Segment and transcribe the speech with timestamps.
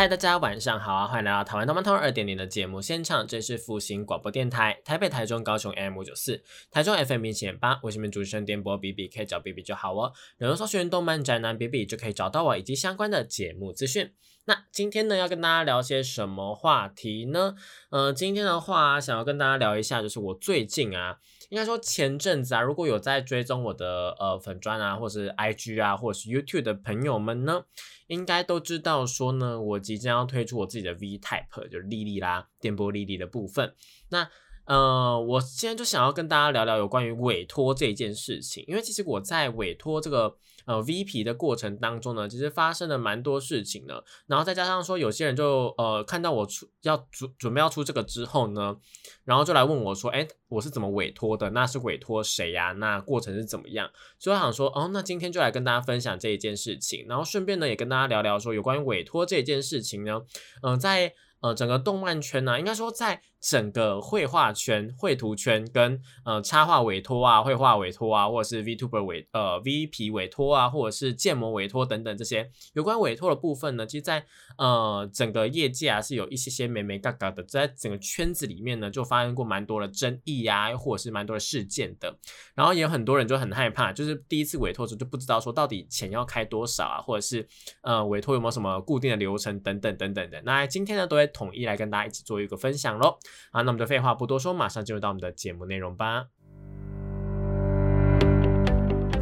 [0.00, 1.06] 嗨，大家晚上好啊！
[1.06, 7.78] 欢迎来到台湾动漫通二点零的节目现场，这是复兴广播电台台北、台中、高雄 M 五九四，台中 FM 一七点八。
[7.82, 10.10] 我是你们主持人电波 B B，可以找 B B 就好哦。
[10.38, 14.14] 然后搜寻动漫宅男 B B 就可以找到我以及相关的节目资讯。
[14.46, 17.54] 那今天呢，要跟大家聊些什么话题呢？
[17.90, 21.18] 呃，今天的话，想要跟大家聊一下，就是我最近啊。
[21.50, 27.62] 应该说前阵子啊，如果有在追踪我的呃粉砖啊，或是 IG 啊，或是 YouTube 的朋友们呢，
[28.06, 33.74] 应该都知道说呢，我即将要推出我自己的 V Type，就是莉莉啦，电波莉莉的部分。
[34.08, 34.26] 那
[34.64, 40.36] 呃，我现在就想要跟大家聊聊有关于委托这件事情，因为其实我在委托这个。
[40.70, 44.04] 呃，VP 的过程当中呢，其实发生了蛮多事情的。
[44.28, 48.76] 然后再加上说，有些人就呃看到我出要准准备要出这个之后呢，
[49.24, 51.50] 然后就来问我说：“哎，我是怎么委托的？
[51.50, 52.70] 那是委托谁呀？
[52.70, 60.20] 那过程是怎么样？”所以我想说，哦，那今天就来跟大家分享这一件事情，然后顺便呢也跟大家聊聊说有关于委托这件事情呢，
[60.62, 61.14] 嗯，在。
[61.42, 74.24] 呃，整个动漫圈呢，应该说在整个绘画圈、绘图圈跟呃插画委托啊、绘画委托啊，或者是 VTuber 委呃 VP 委托啊，或者是建模委托等等这些有关委托的部分呢，其实，在
[74.58, 82.14] 呃整个业界啊是有一些些美美嘎嘎的，在整个圈子里面呢，就发生过蛮多的争议呀，或者是蛮多的事件的。
[82.54, 87.48] 然后也有很多人就很害怕，就是第一次委托时就不知道说到底钱要开多少啊，或者是
[87.80, 90.42] 呃委托有没有什么固定的流程等等等等的。
[90.42, 91.26] 那今天呢，都会。
[91.32, 93.16] 统一来跟大家一起做一个分享喽
[93.52, 93.62] 啊！
[93.62, 96.26] 那我们就废话不多说，马上进入到我们的节目内容吧。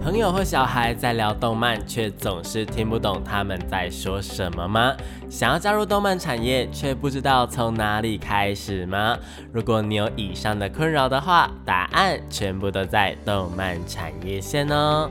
[0.00, 4.97] 朋友和小孩在聊动漫，却总是听不懂他们在说什么吗？
[5.28, 9.18] 想要加入动漫产业，却不知道从哪里开始吗？
[9.52, 15.10] 如果你有以上的困扰的话，答案全部都在动漫产业线哦。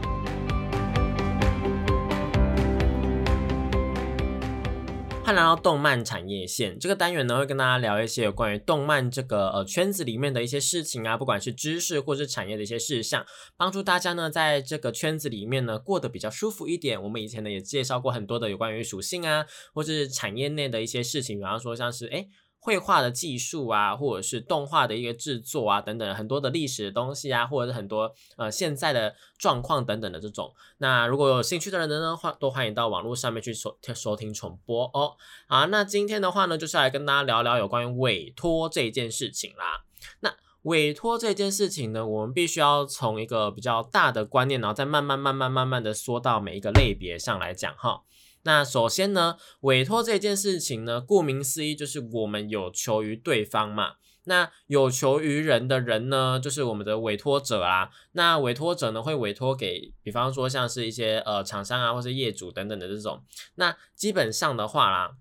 [5.27, 13.25] 看来到动漫产业线这个单元呢，会跟大家聊一些有关于动漫这个呃圈子里面的一些事情啊，不管是知识或是产业的一些事项，
[13.57, 17.03] 帮助大家呢在这个圈子里面呢过得比较舒服一点。
[17.03, 22.25] 我们以前呢也介绍过很多的有关于属性啊，或是产业内的一些事情，比方说像是哎。
[22.67, 30.53] 绘画的技术啊，或者是动画的一个制作啊，等等很多的历史的东西啊，或者是很多呃现在的状况等等的这种。
[30.79, 35.15] 那如果有兴趣的人呢，欢都欢迎到网络上面去收收听重播哦。
[35.47, 39.85] 好，那今天的话呢，就是来跟大家聊聊有关于委托这件事情啦。
[40.19, 48.01] 那委托这件事情呢，我们必须要从一个比较大的观念，然后再慢慢慢慢慢慢的缩到每一个类别上来讲哈。
[48.47, 53.95] 那首先呢，委托这件事情呢，顾名思义就是我们有求于对方嘛。
[54.23, 57.89] 那有求于人的人呢，就是我们的委托者啊。
[58.13, 63.21] 那委托者呢，会委托给，比方说像是一些呃厂商啊，或是业主等等的这种。
[63.55, 65.17] 那基本上的话啦，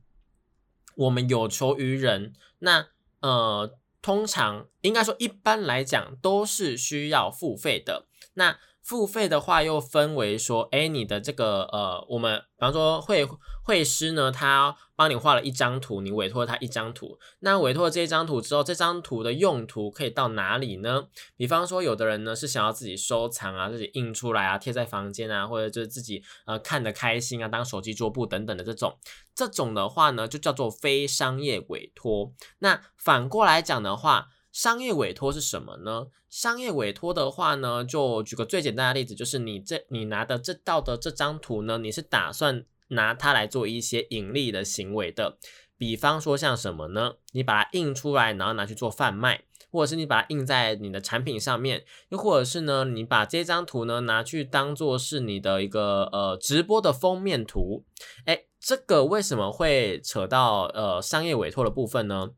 [0.95, 2.87] 我们有求于人，那
[3.23, 8.07] 呃，通常应该说一般来讲都是需要付费的。
[8.35, 13.27] 那付费的话，又分为说，哎，你的这个呃，我们比方说绘
[13.65, 21.09] 绘师呢，他帮你画了一张图，你委托他一张图，那委托这张图之后，这张图的用途可以到哪里呢？
[21.37, 28.97] 比方说，有的人呢是想要自己收藏啊，自己印出来啊，贴在房间啊，或者就是自己呃看的开心啊，当手机桌布等等的这种，
[29.35, 32.33] 这种的话呢，就叫做非商业委托。
[32.61, 36.07] 那反过来讲的话，商业委托是什么呢？
[36.31, 45.37] 商业委托的话呢，就举个最简单的例子，就是你这你拿的这道的这张图呢，你是打算拿它来做一些盈利的行为的。
[45.77, 47.17] 比方说像什么呢？
[47.33, 57.85] 你把它印出来，然后拿去做贩卖，或者是你把它印在你的产品上面，又或者是呢，你把这张图呢拿去当做是你的一个呃直播的封面图。
[58.25, 62.31] 哎，这个为什么会扯到呃商业委托的部分呢？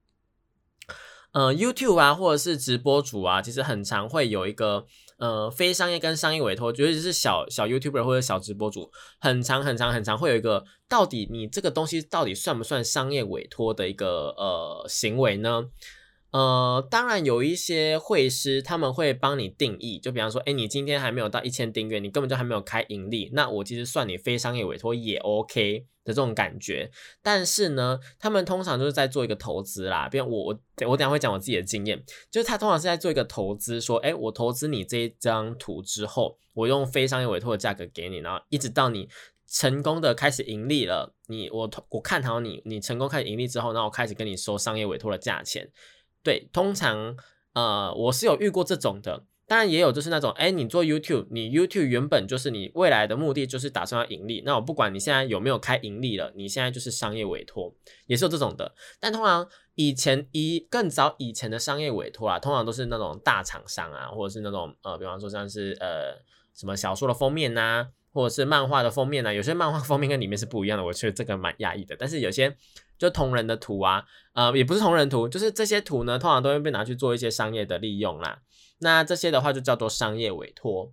[1.39, 4.85] 呃，YouTube 啊，或者是直播主啊，其实很常会有一个
[5.19, 8.91] 呃非商业跟商业委托，尤其是小小 YouTuber 或者小直播主，
[9.21, 15.67] 很长很长很长会有一个，到底你这个东西到底算不算商业委托的一个呃行为呢？
[16.31, 26.91] 呃，当然有一些会师，他们会帮你定义，就比方说，哎，你今天还没有到一千订阅，你根本就还没有开盈利，那我其实算你非商业委托也 OK 的这种感觉。
[27.23, 39.09] 但是呢，他们通常就是在做一个投资啦，比如我我我等下会讲我自己的经验，就是他通常是在做一个投资，说，哎，我投资你这一张图之后，我用非商业委托的价格给你，然后一直到你
[39.47, 45.71] 成功的开始盈利了，你我我看好你，你成功开始盈利之后，那我开始跟你收商业委托的价钱。
[46.29, 47.17] 对，通常
[47.55, 57.75] 呃，我是有遇过这种的，当然也有就是那种，哎，你做 YouTube，你 YouTube 原本就是你未来的目的就是打算要盈利，那我不管你现在有没有开盈利了，你现在就是商业委托，
[58.09, 58.75] 也是有这种的。
[59.01, 66.23] 但通常以前以更早以前的商业委托啊，通常都是那种大厂商啊，或者是那种呃，比方说像是呃
[66.55, 71.97] 什么小说的封面呐，或者是漫画的封面呐，有些漫画 封面跟里面是不一样的，我觉得这个蛮压抑的。
[71.99, 72.55] 但是有些。
[72.99, 74.05] 就同人的图啊，
[74.35, 78.41] 呃，也不是同人图，就是这些图呢，通常都会被拿去做一些商业的利用啦。
[78.81, 80.93] 那这些的话就叫做商业委托。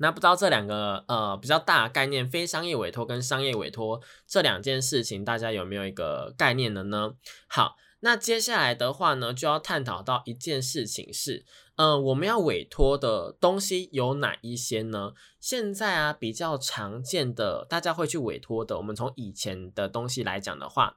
[0.00, 7.14] 那不知道这两个呃比较大概念，非商业委托跟商业委托这两件事情，大家有没有一个概念的呢？
[7.48, 11.44] 好，那接下来的话呢，就要探讨到一件事情是。
[11.76, 15.12] 嗯，我们要委托的东西有哪一些呢？
[15.38, 20.96] 现在啊，比较常见的，大家会去委托的，我们从以前的东西来讲的话，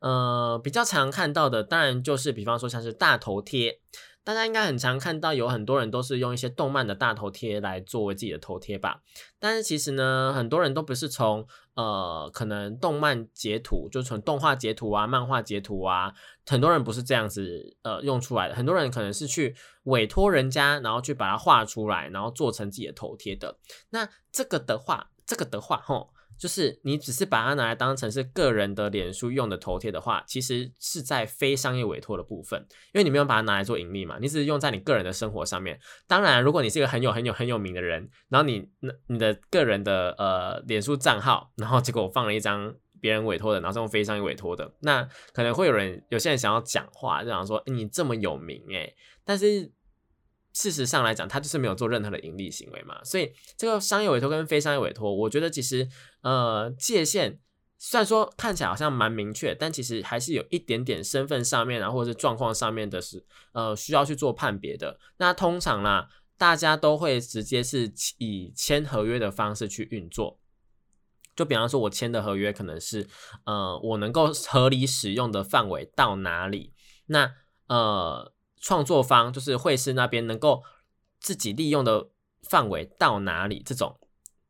[0.00, 3.80] 呃，比较常看到的，当然就是比方说像是大头贴。
[4.24, 9.02] 大家应该很常看到，有很多人都是用一些动漫的大头贴来作为自己的头贴吧。
[9.40, 16.12] 但是其实呢，很多人都不是从呃可能动漫截图，就从动画截图啊、漫画截图啊，
[16.46, 18.54] 很多人不是这样子呃用出来的。
[18.54, 23.58] 很多人可能是去委托人家，然后去把它画出来，然后做成自己的头贴的。
[23.90, 26.11] 那这个的话，这个的话，吼。
[26.38, 32.60] 就是你只是把它拿来当成是个人的脸书用的头贴的话，其实是在非商业委托的部分，
[32.92, 35.78] 因为你没有把它拿来做盈利嘛，你只是用在你个人的生活上面。
[36.06, 48.94] 当然，如果你是一个很有很有很有名的人，然后你那你的个人的呃脸书账号，然后结果我放了一张别人委托的，然后是用非商业委托的，那可能会有人有些人想要讲话，就想说你这么有名诶，
[49.24, 49.72] 但是。
[50.52, 55.88] 事实上来讲，他就是没有做任何的盈利行为嘛，所以这个商业委托跟非商业委托，我觉得其实
[56.20, 57.38] 呃界限
[57.78, 64.98] 虽然说看起来好像蛮明确，但其实还是有一点点身份上面啊，或者是状况上面的是呃需要去做判别的。
[65.16, 70.38] 那通常啦，大家都会直接是以签合约的方式去运作，
[71.34, 73.06] 就比方说我签的合约可能是
[73.46, 76.74] 呃我能够合理使用的范围到哪里，
[77.06, 77.32] 那
[77.68, 78.34] 呃。
[78.62, 80.62] 创作方就是会师那边能够
[81.20, 82.08] 自己利用的
[82.48, 83.98] 范围到哪里，这种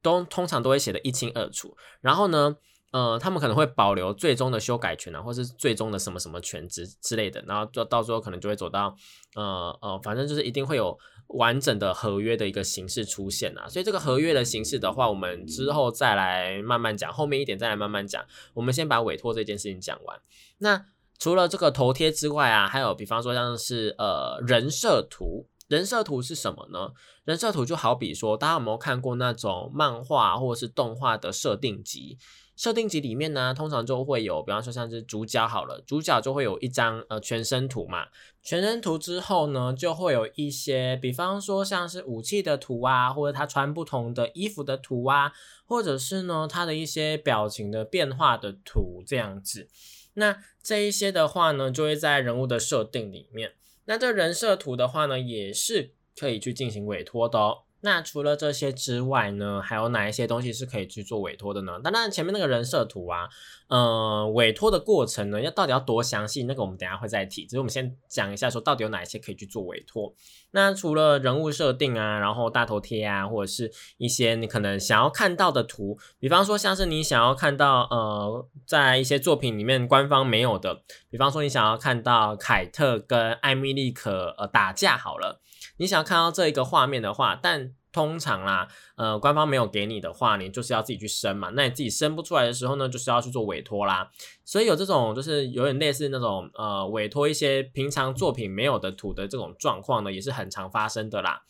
[0.03, 1.77] 都通常都会写的一清二楚。
[2.01, 2.57] 然后呢，
[2.93, 7.43] 呃，他们可能会保留最终的修改权啊，或是最终的什么什么权之之类的。
[7.47, 8.95] 然后就到最后可能就会走到，
[9.35, 10.99] 呃呃，反正就是一定会有
[11.29, 13.67] 完整的合约的一个形式出现啊。
[13.67, 18.23] 所以这个合约的形式的话，我们之后再来慢慢讲，后面一点再来慢慢讲。
[18.53, 20.21] 我们先把委托这件事情讲完。
[20.59, 20.85] 那
[21.23, 26.91] 除了这个头贴之外啊，还有比方说像是呃人设图，人设图是什么呢？
[27.23, 32.19] 人设图就好比说，大家有没有看过那种漫画或者是动画的设定集？
[32.57, 38.09] 设定集里面呢，通常就会有，比方说像是主角好了，主角就会有一张呃全身图嘛，
[38.43, 45.31] 全身图之后呢，就会有一些，比方说像是武器的图啊，或者他穿不同的衣服的图啊，
[45.67, 49.69] 或者是呢他的一些表情的变化的图这样子。
[50.15, 53.53] 那这一些的话呢，就会在人物的设定里面。
[53.87, 57.63] 那这人设图的话呢，也是可以去进行委托的哦。
[57.85, 61.81] 那除了这些之外呢，还有哪一些东西是可以去做委托的呢？
[61.83, 63.29] 当然，前面那个人设图啊，
[63.67, 66.45] 呃，委托的过程呢，要到底要多详细？
[66.45, 67.45] 那个我们等下会再提。
[67.45, 70.15] 只是我们先讲一下，说到底有哪一些可以去做委托。
[70.53, 85.41] 那除了人物设定啊，然后大头贴啊，或者是一些你可能想要看到的图，比方说像是你想要看到呃，在一些作品里面官方没有的，比方说你想要看到凯特跟艾米丽可呃打架好了。
[85.77, 91.51] 你想要看到这一个画面的话，但通常啦，呃，官方没有给你的话，你就是要自己去生嘛。
[91.55, 94.11] 那你自己生不出来的时候呢，就是要去做委托啦。
[94.45, 101.43] 所以有这种就是有点类似那种呃，委托一些平常作品没有的图的这种状况呢，也是很常发生的啦。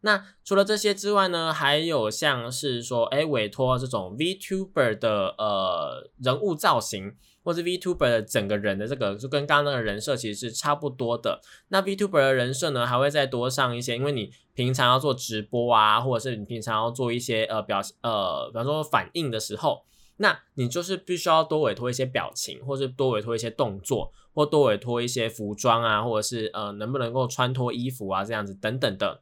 [0.00, 7.16] 那除了这些之外呢，还有像是说，哎，委托这种 VTuber 的呃人物造型。
[7.42, 11.40] 或是 VTuber 的整个人的这个就跟刚刚那个人设其实是差不多的。
[11.68, 19.84] 那 VTuber 的人设呢，还会再多上一些，因为你平常要做直播啊，或者是你平常要做一些呃表呃，比方说反应的时候，
[20.18, 29.20] 那你就是必须要多委托一些表情，或是多委托一些动作，或多委托一些服装啊，或者是呃能不能够穿脱衣服啊这样子等等的。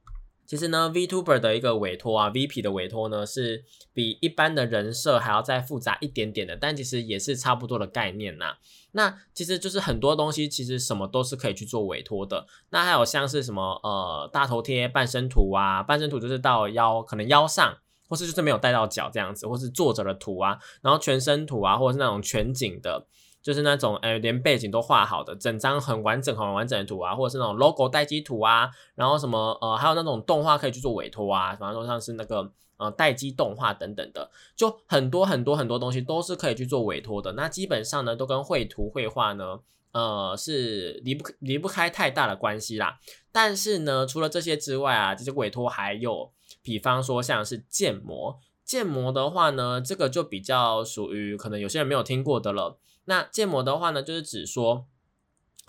[0.48, 8.56] 其实呢，Vtuber 的一个委托啊，VP 的委托呢，是比一般的人设还要再复杂一点点的，但其实也是差不多的概念呐。
[8.92, 12.46] 那其实就是很多东西，其实什么都是可以去做委托的。
[12.70, 17.76] 那还有像是什么呃大头贴、半身图啊，半身图就是到腰，可能腰上，
[18.08, 23.06] 或是就是没有带到脚这样子，或是坐着的图啊，然后全身图啊，或者是那种全景的。
[23.40, 37.32] 就是那种诶，连背景都画好的，整张很完整、很完整的图啊，或者是那种 logo 待机图啊，然后什么呃，还有那种动画可以去做委托啊，比方说像是那个呃待机动画等等的，就很多很多很多东西都是可以去做委托的。
[37.32, 39.60] 那基本上呢，都跟绘图绘画呢，
[39.92, 42.98] 呃，是离不离不开太大的关系啦。
[43.32, 52.78] 但是呢，除了这些之外啊，这些委托还有，比方说像是建模，建模的话呢，这个就比较属于可能有些人没有听过的了。
[53.08, 54.86] 那建模的话呢，就是指说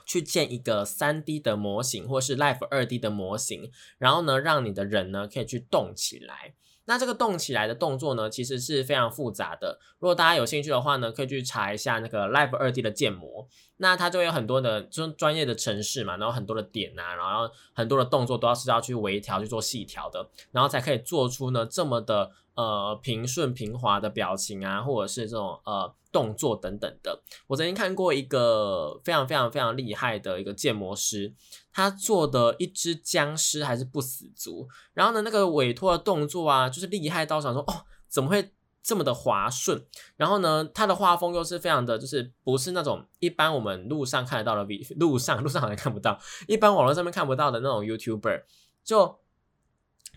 [0.06, 6.54] 去建一个三 D 的模型，或是 Live 二 D 的模型，然后呢，让你的人呢可以去动起来。
[6.84, 9.80] 那这个动起来的动作呢，其实是非常复杂的。
[10.00, 13.48] 如果大家有兴趣的话呢，可以去查一下那个 Live 二 D 的建模。
[13.78, 25.96] 那它就有很多的就专业的程式嘛，然后很多的点啊，然后很多的动作都要是要去微调去做细调的，然后才可以做出呢这么的呃平顺平滑的表情啊，或者是这种呃。
[26.12, 31.32] 动作等等的，我曾经看过一个非常非常非常厉害的一个建模师，
[31.72, 38.52] 他做的一只僵尸还是不死族，然后呢，那个委托的动作啊，就是厉害到想说，哦，怎么会
[38.82, 39.86] 这么的滑顺？
[40.18, 48.46] 然后呢，他的画风又是非常的，就是不是那种一般我们路上看得到的，比路上路上好像看不到，一般网络上面看不到的那种 YouTuber，
[48.84, 49.20] 就。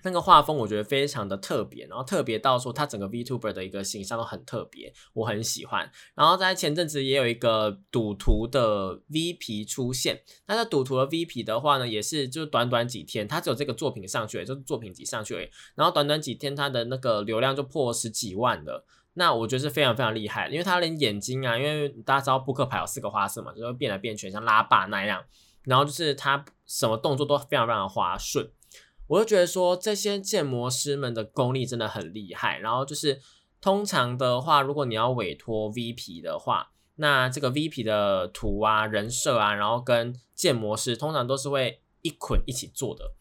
[0.04, 5.90] 那个画风我觉得非常的特别，然后特别到说他整个 Vtuber 的一个形象都很特别，我很喜欢。
[6.14, 18.85] 然后在前阵子也有一个赌徒的 V 皮出现，那这赌徒的 V 皮的话呢，也是就短短几天，他只有这个作品上去，就是作品集上去而已，然后短短几天他的那个流量就破十几万了。
[19.14, 25.23] 那我觉得是非常非常厉害，因为他连眼睛啊，因为大家知道扑克牌有四个花色嘛，就会变来变去，像拉霸那样，
[25.64, 28.50] 然后就是他什么动作都非常非常的滑顺。
[29.12, 32.59] 我就觉得说这些建模师们的功力真的很厉害。
[32.59, 33.21] 然后就是
[33.61, 43.12] 通常的话，如果你要委托 V P 的话，那这个 V P 的图啊、人设啊，然后跟建模师通常都是会一捆一起做的，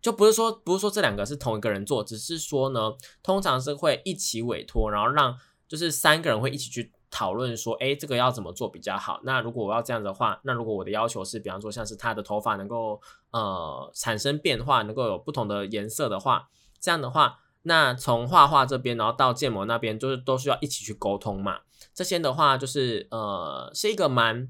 [0.00, 6.92] 就不是说不是说这两个是同一个人做，只是说呢，通常是会一起委托，然后让就是三个人会一起去。
[7.10, 9.20] 讨论说，哎，这个要怎么做比较好？
[9.24, 13.00] 那如果我要这样的话，那如果我的要求是，比方说像是他的头发能够
[13.32, 16.48] 呃产生变化，能够有不同的颜色的话，
[16.80, 21.60] 这样的话，那从画画这边，然后到建模那边，就是都需要一起去沟通嘛。
[21.92, 24.48] 这些的话，就是呃是一个蛮，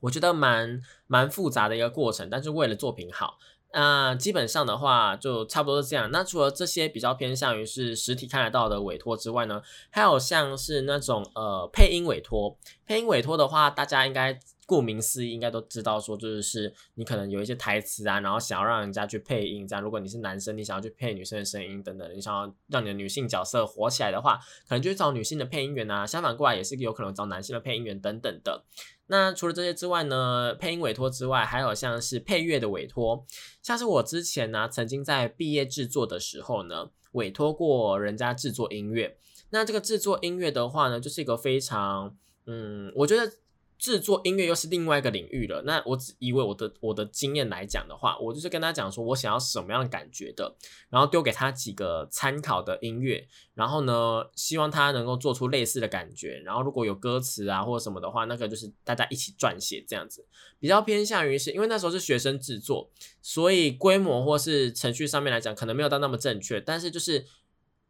[0.00, 3.38] 我觉得蛮蛮复杂的一个过程，但是为了作品好。
[3.72, 6.10] 那基本上的话就差不多是这样。
[6.10, 12.56] 那除了这些比较偏向于是实体看得到的委托之外呢，还有像是那种呃配音委托。
[12.86, 26.04] 配音委托的话，大家应该顾名思义应该都知道，说就是你可能有一些台词啊，然后想要让人家去配音，这样如果你是男生，你想要去配女生的声音等等，你想要让你的女性角色火起来的话，可能就去找女性的配音员啊。
[26.04, 28.64] 相反过来也是有可能找男性的配音员等等的。
[29.06, 30.52] 那除了这些之外呢？
[30.58, 33.24] 配音委托之外，还有像是配乐的委托，
[33.62, 39.16] 像是我之前呢，曾经在毕业制作的时候呢，委托过人家制作音乐。
[39.50, 43.30] 那这个制作音乐的话呢，就是一个非常，嗯，我觉得。
[43.78, 45.62] 制作音乐又是另外一个领域了。
[45.62, 50.56] 那我只以为我的我的经验来讲的话，我就是跟他讲说我想要什么样的感觉的，
[50.88, 56.40] 然后丢给他几个参考的音乐，然后呢，希望他能够做出类似的感觉。
[56.44, 60.26] 然后如果有歌词啊或者什么的话，那个就是大家一起撰写这样子，
[60.58, 62.90] 比较偏向于是因为那时候是学生制作，
[63.20, 67.26] 所以规模或是程序上面来讲可能没有到那么正确，但是就是。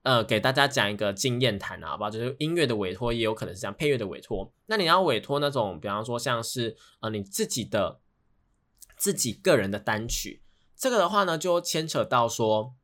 [0.07, 2.11] 呃，给大家讲一个经验谈啊，好不好？
[2.11, 4.53] 就是音乐的委托也有可能是这样，配乐的委托。
[4.67, 7.99] 那你要委托那种，比方说像是呃你自己的
[8.97, 10.43] 自己个人的单曲，
[10.77, 12.75] 这个的话呢，就牵扯到说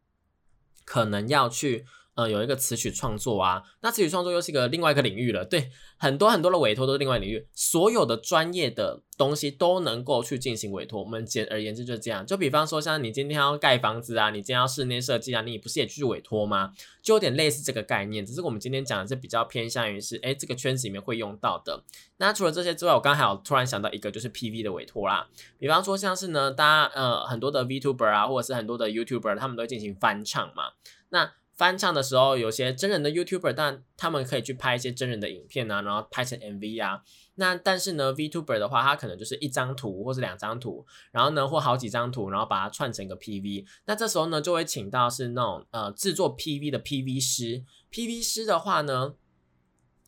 [0.85, 1.87] 可能要去。
[2.15, 5.45] 呃，有一个词曲创作啊，那词曲创作又是一个另外一个领域了。
[5.45, 11.03] 对，很多很多的委托都是另外领域，所有的专业的东西都能够去进行委托。
[11.03, 12.27] 我们简而言之就是这样。
[12.27, 16.73] 就比方说，像你今天要盖房子啊，你今天要室内设计啊，你不是也去委托吗？
[17.03, 18.27] 就有点类似这个概念。
[18.27, 21.83] 只是我们今天讲的是比较偏向于是，哎，这个圈子里面会用到的。
[22.19, 25.27] 那除了这些之外，我刚还有突然想到一个，就是 PV 的委托啦。
[25.59, 30.73] 比方说，像是呢，大家呃很多的 Vtuber 啊，或者是很多的 YouTuber，他们都会进行翻唱嘛。
[31.09, 37.01] 那翻唱的时候，有些真人的 YouTuber，但他们可以去拍一些真人的影片啊，然后拍成 MV 啊。
[37.37, 43.65] 那但是呢，VTuber 的话，它可能就是一张图或是两张图，然后呢或好几张图，然后把它串成一个 PV。
[43.85, 47.63] 那这时候呢，就会请到是那种呃制作 PV 的 PV 师。
[47.93, 49.15] PV 师的话呢。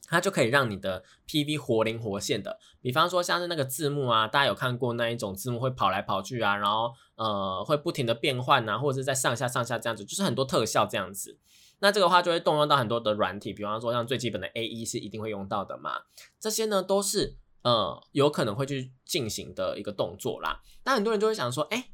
[0.09, 11.39] 它就可以让你的 PV 活灵活现的，比方说像是那个字幕啊，大家有看过那一种字幕会跑来跑去啊，然后呃会不停的变换啊，或者是在上下上下这样子，就是很多特效这样子。
[11.81, 16.03] 那这个话就会动用到很多的软体，比方说像最基本的 AE 是一定会用到的嘛，
[16.39, 20.61] 这些呢都是呃有可能会去进行的一个动作啦。
[20.85, 21.94] 那很多人就会想说，哎。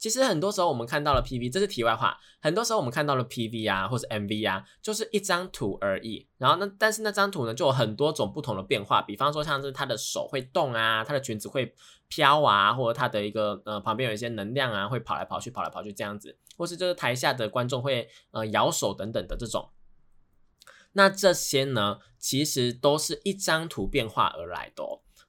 [0.00, 2.18] 其实很多时候我们看到了 PV，这是题外话。
[2.40, 6.26] 很多时候我们看到了 PV 啊，或者 MV 啊，就是一张图而已。
[6.38, 9.02] 然后呢，但是那张图呢，就有很多种不同的变化。
[9.02, 11.74] 比方说，像是他的手会动啊，他的裙子会
[12.08, 19.68] 飘啊，或者他的一个呃旁边有一些能量啊，会跑来跑去，跑来跑去这样子，或是就是台下的观众会呃摇手等等的这种。
[20.94, 24.82] 那这些呢，其实都是一张图变化而来的。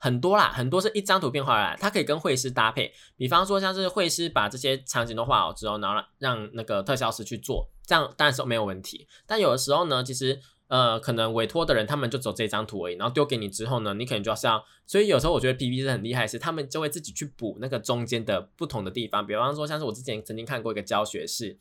[0.04, 2.92] 很多啦，很多是一张图变化来，它可以跟绘师搭配。
[3.16, 9.08] 比方说，像是绘师把这些场景都画好之后，然后让那个特效师去做，这样当然是没有问题。
[9.28, 14.66] 但有的时候呢，其实呃，可能委托的人他们就走这张图而已，然后丢给你之后呢，你可能就要是要。
[14.88, 19.28] 所以有时候我觉得 P P 是很厉害，是他们就会自己去补那个中间的不同的地方。
[19.28, 21.60] 比方说，像是我之前曾经看过一个教学是，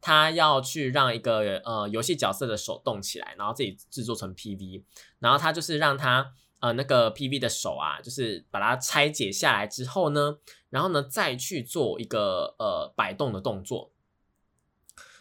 [0.00, 4.84] 他要去让一个呃游戏角色的手动起来，然后自己制作成 P V，
[5.18, 6.32] 然后他就是让他。
[6.62, 10.38] 呃，那个 PV 的手啊，就是把它拆解下来之后呢，
[10.70, 13.90] 然后呢再去做一个呃摆动的动作。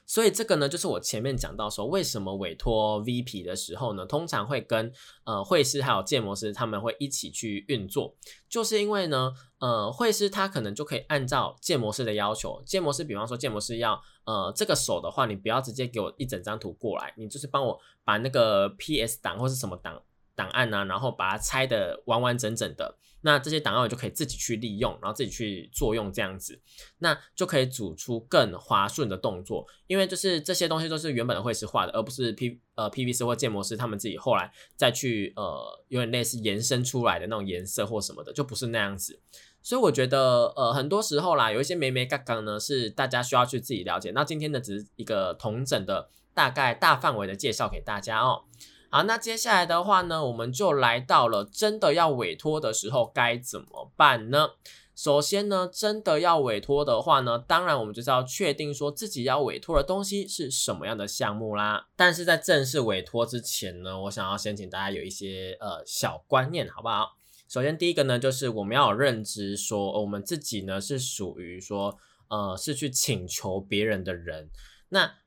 [0.06, 4.92] 所以这个呢，就是我前面讲到说，为什么委托 VP 的时候呢，通常会跟
[5.24, 8.16] 呃绘师还有建模师他们会一起去运作，
[8.48, 20.04] 就是因为呢，呃绘师他可能就可以按照建模师的要求，建模师比方说建模师要呃这个手的话，你不要直接给我一整张图过来，你就是帮我把那个 PS 档或是什么档。
[20.42, 26.60] 档案呢，然后把它拆的完完整整的，那这些档案我就可以自己去利用，然后自己去作用这样子，
[26.98, 29.68] 那就可以组出更滑顺的动作。
[29.86, 39.22] 因为就是这些东西都是原本的绘师画的，而不是 P 呃 PVC 或建模师他们自己后来再去呃有点类似延伸出来的那种颜色或什么的，就不是那样子。
[39.62, 44.10] 所以我觉得呃很多时候啦，有一些眉眉杠杠呢是大家需要去自己了解。
[44.16, 48.46] 那今天呢只是一个同整的大概大范围的介绍给大家哦。
[48.94, 54.50] 好，那接下来的话呢，我们就来到了真的要委托的时候该怎么办呢？
[54.94, 61.88] 首先呢，真的要委托的话呢，当然我们就是要确定说自己要委托的东西是什么样的项目啦。
[61.96, 67.18] 但是在正式委托之前呢，我想要先请大家有一些呃小观念，好不好？
[67.48, 74.50] 首先第一个呢，就是我们要有认知，说我们自己呢是属于说呃是去请求别人的人，
[74.90, 75.21] 那。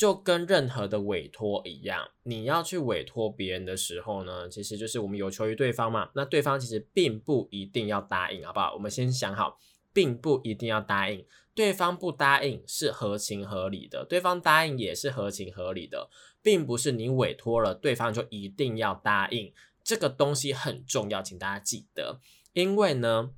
[0.00, 6.08] 就跟任何的委托一样，你要去委托别人的时候呢，其实就是我们有求于对方嘛。
[6.14, 8.72] 那对方其实并不一定要答应，好不好？
[8.72, 9.58] 我们先想好，
[9.92, 11.26] 并不一定要答应。
[11.54, 16.08] 对方不答应是合情合理的，对方答应也是合情合理的，
[16.40, 19.52] 并不是你委托了对方就一定要答应。
[19.84, 22.18] 这个东西很重要，请大家记得，
[22.54, 23.32] 因为呢，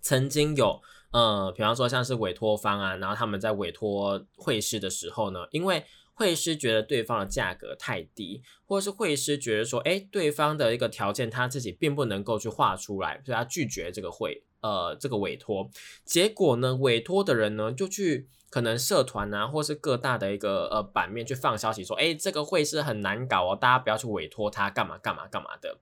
[0.00, 0.80] 曾经有。
[1.14, 15.70] 呃，比方说像是委托方啊，然后他们在委托会师的时候呢，因为会师觉得对方的价格太低，或者是会师觉得说，哎，对方的一个条件他自己并不能够去画出来，所以他拒绝这个会，呃，这个委托。
[16.04, 25.78] 结果呢，委托的人呢就去可能社团啊，或是各大的一个呃版面去放消息说，哎，这个会师很难搞哦，大家不要去委托他，干嘛干嘛干嘛的。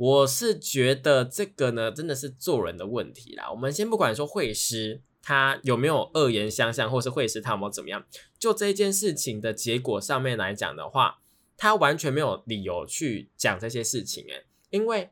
[0.00, 3.50] 我是觉得这个呢，真的是做人的问题啦。
[3.50, 8.02] 我们先不管说会师他有没有恶言相向，或是会师他有没有怎么样，
[8.38, 11.18] 就这件事情的结果上面来讲的话，
[11.58, 15.10] 他完全没有理由去讲这些事情诶，因为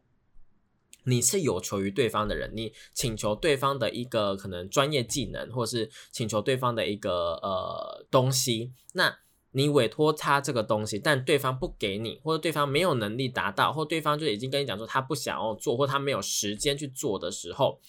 [1.04, 9.18] 你是有求于对方的人，你请求对方的一个可能专业技能，或是请求对方的一个呃东西，那。
[9.52, 17.80] 你委托他这个东西，但对方不给你，或者对方没有能力达到，或对方就已经跟你讲说他不想要做，或他没有时间去做的时候，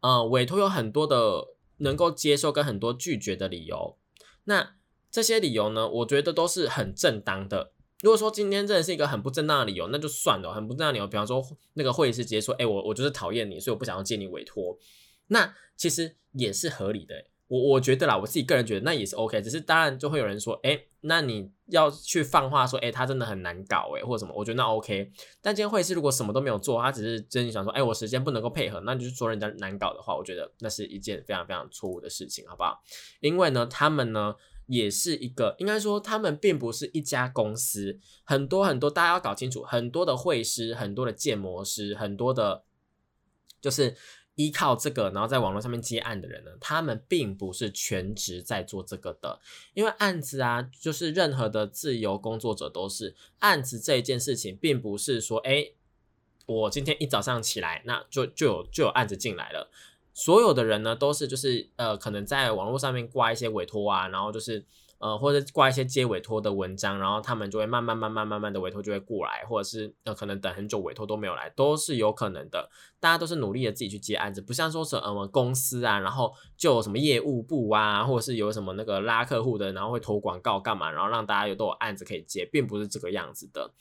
[0.00, 1.48] 呃，委托有很多的
[1.78, 3.96] 能够接受跟很多拒绝的理由。
[4.44, 4.76] 那
[5.10, 7.72] 这些理由呢，我觉得都是很正当的。
[8.00, 11.40] 如果说今天真的是一个很不正当的理由，那就算了，很不正当理由，比方说
[11.74, 14.76] 那个会议师直接说，哎，我我就是讨厌你，所以我不想要接你委托，
[15.28, 17.26] 那其实也是合理的。
[17.52, 25.12] 我我觉得啦，我自己个人觉得那也是 OK，只是当然就会有人说，哎，那你要去放话说，哎，他真的很难搞，哎，或者什么，我觉得那 OK。
[25.42, 32.82] 但今天会是如果什么都没有做，他只是真的想说，哎，我时间不能够配合，那就是说人家难搞的话，我觉得那是一件非常非常错误的事情，好不好？
[33.20, 34.34] 因为呢，他们呢
[34.64, 42.64] 也是一个，应该说他们并不是一家公司，很多很多，大家要搞清楚，很多的绘师，很多的建模师，很多的，
[43.60, 43.94] 就是
[44.34, 49.38] 依靠这个，然后在网络上面接案的人呢，他们并不是全职在做这个的，
[49.74, 55.72] 因为案子啊，就是任何的自由工作者都是案子这一件事情，并不是说，哎，
[56.46, 59.70] 我今天一早上起来，那就就有就有案子进来了。
[60.14, 64.64] 所有的人呢，都是就是呃，可能在网络上面挂一些委托啊，然后就是
[65.02, 72.70] 呃，或者挂一些接委托的文章，然后他们就会慢慢慢慢慢慢的委托就会过来，或者是呃，可能等很久委托都没有来，都是有可能的。
[73.00, 83.72] 大家都是努力的自己去接案子，不像说是呃公司啊，然后就什么业务部啊，或者是有什么那个拉客户的，然后会投广告干嘛，然后让大家有都有案子可以接，并不是这个样子的。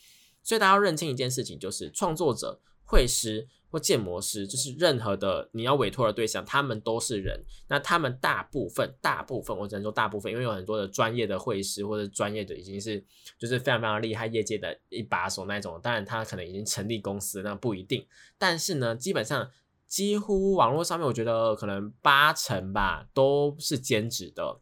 [0.42, 2.60] 所以大家要认清一件事情，就是创作者。
[2.92, 7.42] 会师或建模师，就是任何的你要委托的对象，他们都是人。
[7.70, 13.02] 那他们大部分、大部分，我只能说大部分，因为有很多的专业的会师或者专业的已经是
[13.40, 15.80] 就是非常非常厉害业界的一把手那种。
[15.82, 18.06] 当然，他可能已经成立公司，那不一定。
[18.38, 19.50] 但是呢，基本上
[19.88, 24.60] 几乎网络上面，我觉得可能八成吧都是兼职的。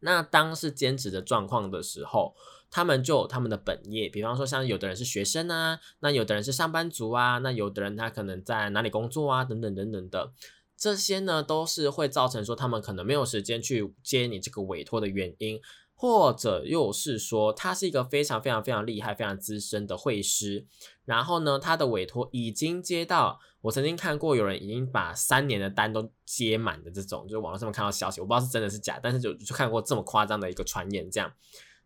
[0.00, 2.34] 那当是兼职的状况的时候。
[2.70, 10.32] 他们就有他们的本业，比方说像有的人是学生啊，那有的人是上班族啊，那有的人他可能在哪里工作啊，等等等等的，
[10.76, 15.60] 这些呢都是会造成说他们可能没有时间去接你这个委托的原因，
[15.94, 20.64] 或者又是说他是一个非常非常非常厉害、非常资深的会师，
[21.04, 31.32] 然后呢他的委托已经接到，我曾经看过有人已经把三年的单都接满的这种，就是网络上面看到消息，我不知道是真的是假，但是就就看过这么夸张的一个传言这样。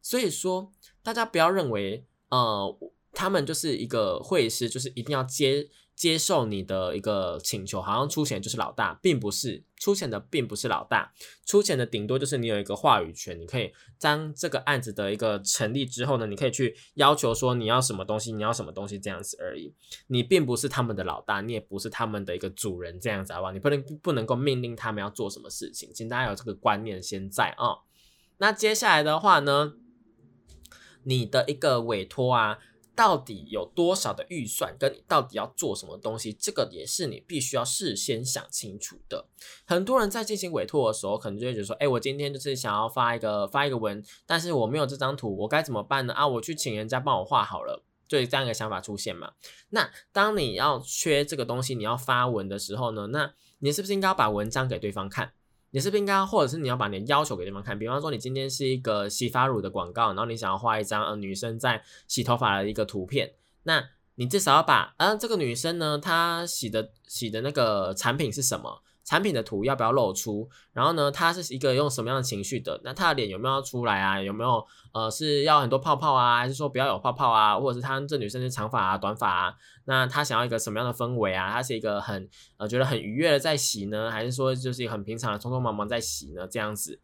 [0.04, 0.70] 所以说，
[1.02, 2.78] 大家不要认为，呃，
[3.14, 11.10] 他们就是一个会师，就是一定要接接受你的一个请求，好像出钱就是老大，并不是出钱的，并不是老大，
[11.46, 19.72] 出钱的顶多就是你有一个话语权，你可以将这个案子的一个成立之后呢，你可以去要求说你要什么东西，你要什么东西这样子而已，
[20.08, 23.52] 你并不是他们的老大，你也不是他们的一个主人这样子好不好？
[23.52, 27.78] 你不能不能够命令他们要做什么事情，请大家有这个观念先在啊。
[28.36, 29.74] 那接下来的话呢？
[31.04, 32.58] 你的一个委托啊，
[32.94, 34.76] 到底有多少的预算？
[34.78, 36.32] 跟你到底要做什么东西？
[36.32, 39.26] 这个也是你必须要事先想清楚的。
[39.64, 49.32] 很多人在进行委托的时候，可能就会觉得说：“哎，我今天就是想要发一个发一个文，但是我没有这张图，我该怎么办呢？”啊，我去请人家帮我画好了，就这样一个想法出现嘛。
[49.70, 55.32] 那当你要缺这个东西，你要发文的时候呢，那你是不是应该要把文章给对方看？
[55.74, 57.76] 你是不是应该，或者是你要把你的要求给对方看？
[57.76, 63.32] 比方说，你今天是一个洗发乳的广告，然后你想要画一张呃女生在洗头发的一个图片，
[63.64, 63.84] 那
[64.14, 68.82] 你至少要把啊这个女生呢，她洗的洗的那个产品是什么？
[69.04, 70.48] 产品的图要不要露出？
[70.72, 72.80] 然后呢，他是一个用什么样的情绪的？
[72.82, 74.20] 那他的脸有没有要出来啊？
[74.20, 76.38] 有没有呃是要很多泡泡啊？
[76.38, 77.58] 还是说不要有泡泡啊？
[77.58, 79.54] 或者是他这女生是长发啊、短发啊？
[79.84, 81.52] 那他想要一个什么样的氛围啊？
[81.52, 86.48] 他是一个很呃觉得很愉悦的在洗呢，还是说就是很平常的匆匆忙忙在洗呢？
[86.48, 86.98] 这样子，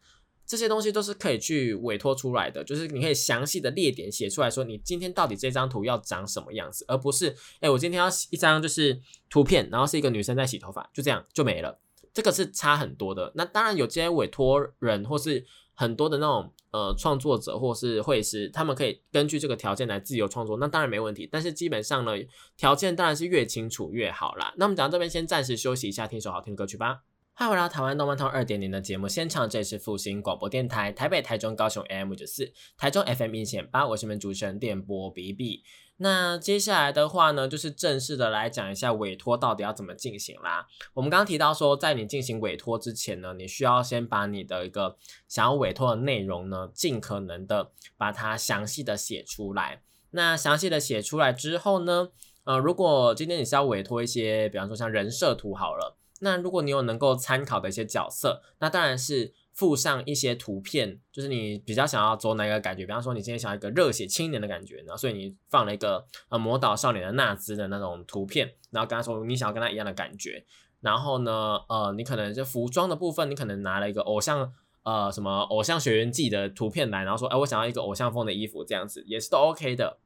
[0.47, 11.79] 这些东西都是可以去委托出来的，就是你可以详细的列点写出来说，你今天到底这张图要长什么样子，而不是哎我今天要一张就是图片，然后是一个女生在洗头发，就这样就没了。
[12.13, 13.31] 这个是差很多的。
[13.35, 21.27] 那当然有些委托人或是很多的那种呃创作者或是会师，他们可以根据这个条件来自由创作，那当然没问题。
[21.31, 22.11] 但是基本上呢，
[22.57, 24.53] 条件当然是越清楚越好啦。
[24.57, 27.01] 那我们讲到这边，先暂时休息一下，听首好听的歌曲吧。
[27.33, 35.63] 欢迎回到台湾动漫通二点零的节目现场，这里是复兴广播电台台北、台中、高雄 AM 九四，台中 FM 一千八，我是你们主持人电波 B B。
[35.97, 40.67] 那接下来的话呢，就是正式的来讲一下委托到底要怎么进行啦。
[40.93, 49.81] 我们刚刚提到说，在你进行委托之前呢，你需要先把你的一个想要委托的内容呢，尽可能的把它详细的写出来。
[50.11, 52.09] 那详细的写出来之后呢，
[52.43, 59.33] 呃，如果今天你是要委托一些，比方说像人设图好了，那如果你有能够参考的一些角色，那当然是。
[59.53, 62.85] 附上一些图片，就是你比较想要走哪个感觉？
[62.85, 70.45] 比方说，你今天想要一个热血青年的感觉，然后所以你放了一个呃魔导少年的纳兹的那种图片，然后跟他说你想要跟他一样的感觉。
[70.79, 74.53] 然后呢，呃，你可能就服装的部分，你可能拿了一个偶像
[74.83, 79.99] 呃什么偶像学员记的图片来，然后说，哎，我想要一个偶像风的衣服，这样子也是都 OK 的。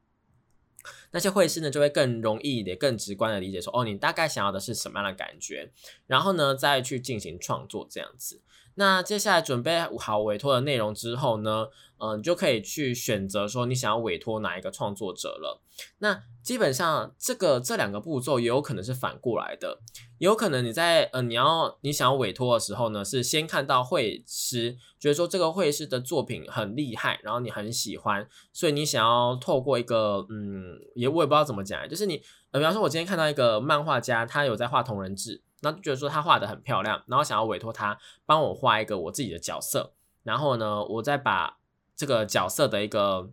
[1.10, 5.70] 那些会师呢，就会更容易的更直观的理解说，哦，你大概想要的是什么样的感觉，
[6.06, 8.40] 然后呢，再去进行创作这样子。
[8.76, 11.66] 那接下来准备好委托的内容之后呢，
[11.98, 15.60] 嗯，你就可以去选择说你想要委托哪一个创作者了。
[15.98, 19.78] 那基本上这个这两个步骤也有可能是反过来的，
[20.18, 41.58] 有可能你在呃你要你想要委托的时候呢，是先看到会师，觉得说这个会师的作品很厉害，然后你很喜欢，所以你想要透过一个嗯，也我也不知道怎么讲，就是你呃，比方说我今天看到一个漫画家，他有在画同人志，那觉得说他画的很漂亮，然后想要委托他帮我画一个我自己的角色，然后呢，我再把
[41.96, 43.30] 这个角色的一个。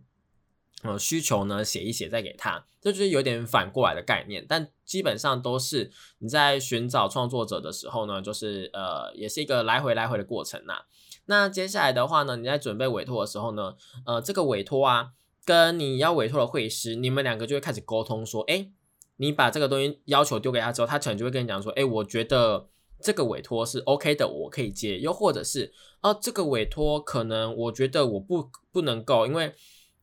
[0.82, 10.82] 呃，需求呢，写一写再给他，这就是有点反过来的概念，但基本上都是你在寻找创作者的时候呢，就是呃，也是一个来回来回的过程呐。
[11.24, 15.12] 那接下来的话呢，你在准备委托的时候呢，呃，这个委托啊，
[15.46, 18.68] 跟你要委托的会师，你们两个就会开始沟通，说，哎，
[19.16, 22.68] 你把这个东西要求丢给他之后，他可能就会跟你讲说，哎，我觉得
[23.00, 25.72] 这个委托是 OK 的，我可以接，又或者是，
[26.02, 29.54] 哦，这个委托可能我觉得我不不能够，因为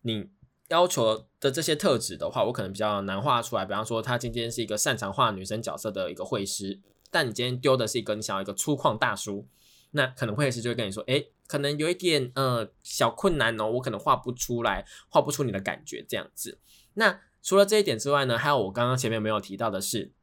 [0.02, 0.30] 你。
[0.72, 3.66] 要求的这些特质的话，我可能比较难画出来。
[3.66, 9.46] 比方说，他今天是一个擅长画女生角色的一个绘师，但你今天丢的是一个你想要一个粗犷大叔，
[9.92, 16.58] 那可能绘师就会跟你说，哎，可能有一点呃小困难哦，我可能画不出来，画不出你的感觉这样子。
[16.94, 20.14] 那除了这一点之外呢，还有我刚刚前面没有提到的是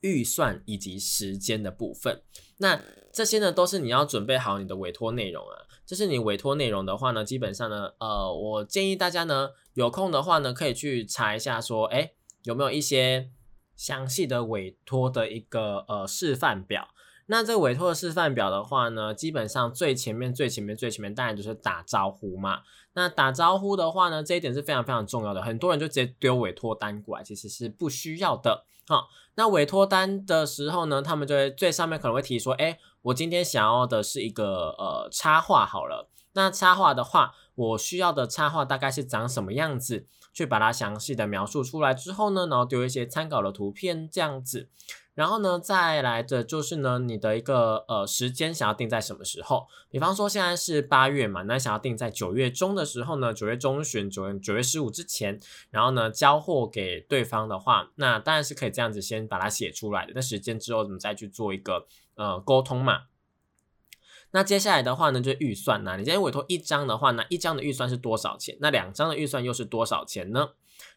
[0.00, 2.22] 预算以及时间的部分。
[2.58, 2.80] 那
[3.12, 5.64] 这些呢，都是你要准备好你的委托内容啊。
[5.86, 13.30] 这是你委托内容的话呢，基本上呢，呃，我建议大家呢，有空的话呢，可以去查一下，说，哎，有没有一些
[13.76, 16.88] 详细的委托的一个呃示范表。
[17.26, 22.60] 那这委托的示范表的话呢，基本上最前面、最前面、最前面，当然就是打招呼嘛。
[22.94, 25.42] 那打招呼的话呢，这一点是非常非常重要的。
[25.42, 28.64] 很多人就直接丢委托单过来，其实是不需要的。
[28.88, 32.78] 好，那委托单的时候呢，他们就会最上面可能会提说，哎。
[33.06, 40.08] 我今天想要的是一个呃插画，好了，那插画的话，我需要的插画大概是长什么样子？
[40.32, 44.68] 去把它详细的描述出来之后呢，然后丢一些参考的图片这样子，
[45.16, 49.66] 然后呢，再来的就是呢，你的一个呃时间想要定在什么时候？
[49.88, 60.12] 比方说现在是八月嘛，那想要定在九月中的时候呢，九月中旬，九月九月十五之前，然后呢交货给对方的话，那当然是可以这样子先把它写出来的。
[60.14, 63.04] 那时间之后，我们再去做一个呃沟通嘛。
[64.32, 65.96] 那接下来的话呢，就预算呐。
[65.96, 68.54] 你今天委托一张的话，那一张的预算是多少钱？
[68.60, 70.50] 那两张的预算又是多少钱呢？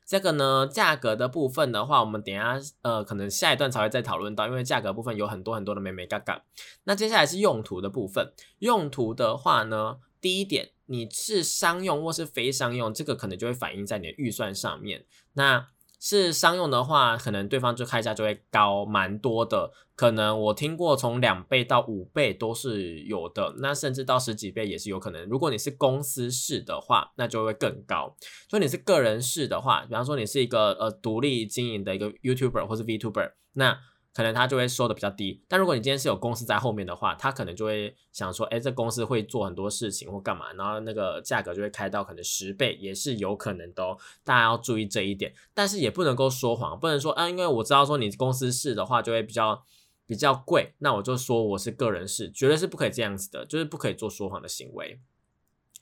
[0.10, 6.44] 这个呢，价格的部分的话，我们等下呃，可能下一段才会再讨论到，因为价格部分有很多很多的美美嘎嘎。
[6.86, 15.06] 那接下来是用途的部分，用途的话呢，第一点，你是商用或是非商用，这个可能就会反映在你的预算上面。
[15.34, 15.68] 那
[16.00, 25.28] 是商用的话，可能对方就开价就会高蛮多的，可能我听过从两倍到五倍都是有的，那甚至到十几倍也是有可能。
[25.28, 28.16] 如果你是公司式的话，那就会更高。
[28.48, 33.78] 所以你是个人式的话，比方说你是一个呃独立经营的一个 YouTuber 或是 VTuber，那。
[34.12, 45.32] 可能他就会收的比较低，但如果你今天是有公司在后面的话，他可能就会想说，哎，这公司会做很多事情或干嘛，然后那个价格就会开到可能十倍，也是有可能的，大家要注意这一点。
[45.54, 49.64] 但是也不能够说谎，不能说啊，因为我知道说你公司式的话就会比较
[50.10, 55.00] 比较贵，那我就说我是个人是，绝对是不可以这样子的，就是不可以做说谎的行为，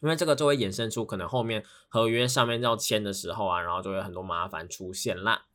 [0.01, 5.45] 因为这个就会衍生出可能后面合约上面要签的时候啊，然后就会很多麻烦出现啦。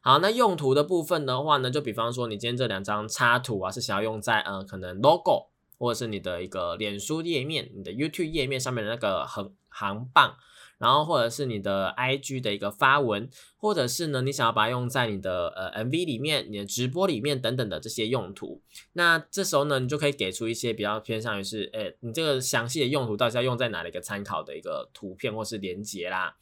[0.00, 10.36] 好，那用途的部分的话呢，就比方说你今天这两张插图啊，是想要用在呃可能 logo 或者是你的一个脸书页面、你的 YouTube 页面上面的那个横行棒，
[10.80, 18.62] 然后或者是你的 IG 的一个发文，或者是呢你想要把它用在你的呃 MV 里面、你的直播里面等等的这些用途，
[18.94, 26.36] 那这时候呢你就可以给出一些比较偏向于是，诶你这个详细的用途到底要用在哪的一个参考的一个图片或是连接啦。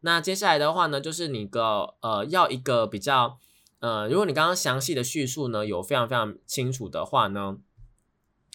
[0.00, 3.38] 那接下来的话呢，就是你个呃要一个比较
[3.80, 7.58] 呃，如果你刚刚详细的叙述呢有非常非常清楚的话呢，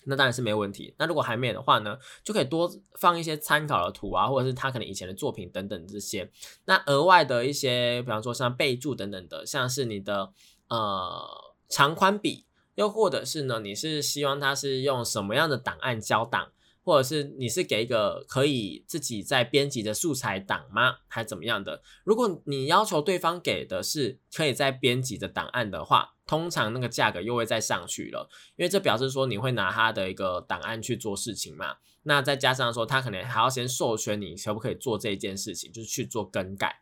[0.07, 0.93] 那当然是没有问题。
[0.97, 6.31] 那如果还没有的话呢，就可以多放一些参考的图啊，或者是他可能以前的作品等等这些。
[6.65, 10.31] 那额外的一些，比方说像备注等等的，像是你的
[10.69, 11.21] 呃
[11.69, 16.51] 长宽比，又或者是呢，你是希望他是用什么样的档案交档？
[16.87, 20.99] 或者是你是给一个可以自己在编辑的素材档吗？
[21.09, 21.81] 还是怎么样的？
[22.05, 31.75] 如果你要求对方给的是可以在编辑的档案的话，通常那个价格又会再上去了，因为这表示说你会拿他的一个档案去做事情嘛。
[32.03, 36.79] 那再加上说他可能还要先授权你可不可以做这件事情，就是去做更改。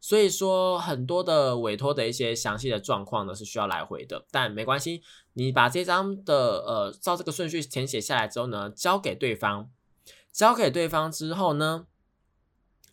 [0.00, 9.68] 所以说很多的委托的一些详细的状况呢是需要来回的，但没关系，你把这张的呃照这个顺序填写下来之后呢，交给对方，
[10.32, 11.86] 交给对方之后呢，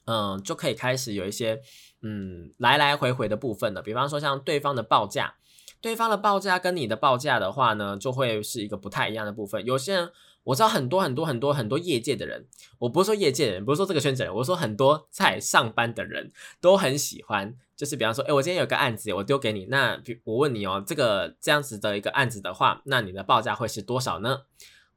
[0.06, 1.62] 嗯，就可以开始有一些
[2.02, 3.82] 嗯来来回回的部分了。
[3.82, 5.36] 比方说像对方的报价，
[5.82, 9.64] 对方的报价跟你的报价的话呢，就会是一个不太一样的部分。
[9.64, 10.12] 有些人
[10.44, 12.48] 我知道很多很多很多很多业界的人，
[12.80, 24.42] 我不是说业界的人，不是说这个圈子人，我说很多在上班的人都很喜欢，就是比方说，哎，我今天有个案子，我丢给你，那我问你哦，这个这样子的一个案子的话，那你的报价会是多少呢？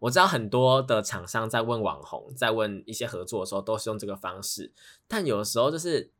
[0.00, 4.72] 我知道很多的厂商在问网红，在问一些合作的时候，都是用这个方式，
[5.06, 6.12] 但有的时候就是。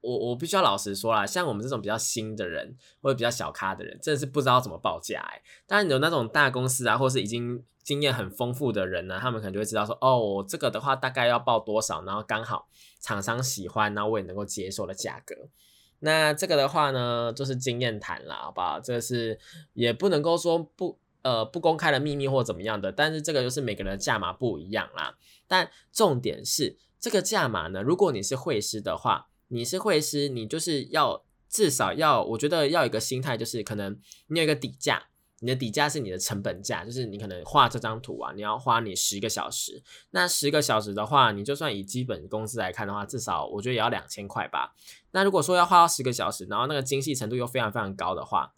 [0.00, 5.42] 我我必须要老实说啦，像我们这种比较新的人或者比较小咖的人，真的是不知道怎么报价哎。
[5.66, 12.68] 当然有那种大公司啊，或是已经经验很丰富的人呢，他们可能就会知道说，哦，这个的话大概要报多少，然后刚好
[13.00, 15.34] 厂商喜欢，然后我也能够接受的价格。
[15.98, 18.78] 那这个的话呢，就是经验谈啦，好不好？
[18.78, 19.38] 这个是
[19.72, 25.16] 也不能够说不呃不公开的秘密或怎么样的，但是这个就是每个人的价码不一样啦。
[25.48, 29.26] 但重点是这个价码呢，如果你是会师的话。
[29.48, 35.08] 你是会师，你就是要至少要，我觉得要有一个心态，就是可能你有一个底价，
[35.40, 44.74] 你的底价是你的成本价，就是你可能画这张图啊，你要花你十个小时，那十个小时的话，你就算以基本工资来看的话，至少我觉得也要两千块吧。
[45.12, 48.52] 那如果说要花到十个小时，然后那个精细程度又非常非常高的话，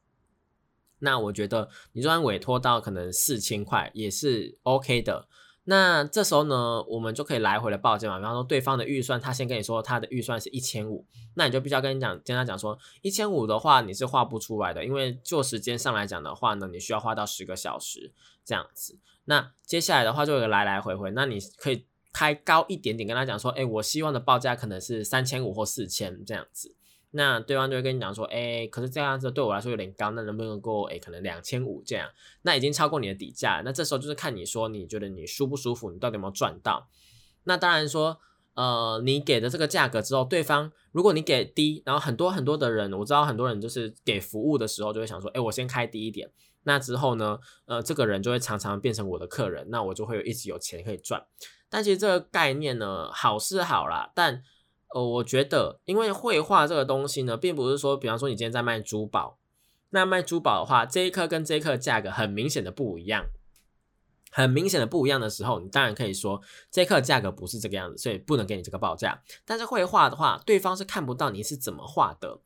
[0.99, 5.29] 那我觉得你就算委托到可能四千块也是 OK 的。
[5.71, 8.19] 那这时候呢，我们就可以来回的报价嘛。
[8.19, 18.13] 比方说，对方的预算，他先跟你说他的预算是一千五，那你就必须要跟你讲，跟他讲说，一千五的话你是画不出来的，因为就时间上来讲的话呢，你需要花到十个小时
[18.45, 18.99] 这样子。
[19.27, 26.75] 那接下来的话就有个来来回回，那你可以开高一点点，跟他讲说，哎，我希望的报价可能是三千五或四千这样子。
[27.13, 32.09] 那对方就会跟你讲说，哎，可是这样子对我来说有点高，那能不能够，哎，可能两千五这样，
[32.43, 36.89] 那已经超过你的底价，那这时候就是看你说你觉得你舒不舒服，你到底有没有赚到？
[37.43, 38.21] 那当然说，
[38.55, 46.31] 呃，你给的这个价格之后，对方如果你给低，然后很多很多的人，我知道很多人就是给服务的时候就会想说，哎，我先开低一点，
[46.63, 51.27] 那之后呢，呃，这个人就会常常变成我的客人，那我就会一直有钱可以赚。
[51.69, 54.45] 但其实这个概念呢，好是好啦，但。
[54.93, 59.39] 呃，我觉得，因为绘画这个东西呢，并不是说，比方说你今天在卖珠宝，
[59.91, 63.27] 那卖珠宝的话，这一颗跟这一颗价格很明显的不一样，
[64.33, 69.23] 很明显的不一样的时候，你当然可以说这颗价格不是这个样子，所以不能给你这个报价。
[69.45, 72.41] 但是绘画的话，对方是看不到你是怎么画的，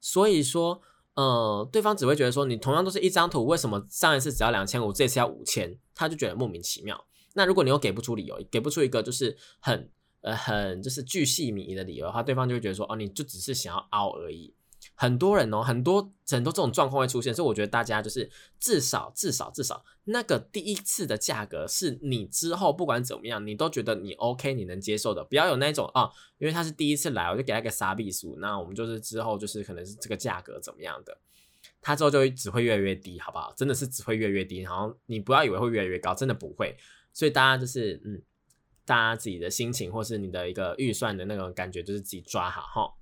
[0.00, 0.80] 所以说，
[1.14, 7.06] 呃，对方只会觉得说，你同样都是一张图，为什么上一次只要两千五，这次要五千，他就觉得莫名其妙。
[7.34, 9.90] 那如果你又给不出理由，给不出一个就是很。
[10.20, 14.52] 呃，很就是巨细靡遗的理由的话，对方就会觉得说，哦，你就只是想要凹而已。
[14.94, 18.28] 很多人哦，很多很多这种状况会出现，所以我觉得大家就是
[18.58, 31.16] 至少至少至少那个第一次的价格是你之后不管怎么样，你都觉得你 OK，你能接受的，不要有那种啊，因为他是第一次来，我就给他个傻逼数，那我们就是之后就是可能是这个价格怎么样的，
[31.80, 33.52] 他之后就只会越来越低，好不好？
[33.56, 36.76] 真的是只会越来越低，然后你不要以为会越来越高，真的不会。
[37.12, 38.20] 所以大家就是嗯。
[38.88, 42.94] 大家自己的心情，或是你的一个预算的那种感觉，就是自己抓好哈。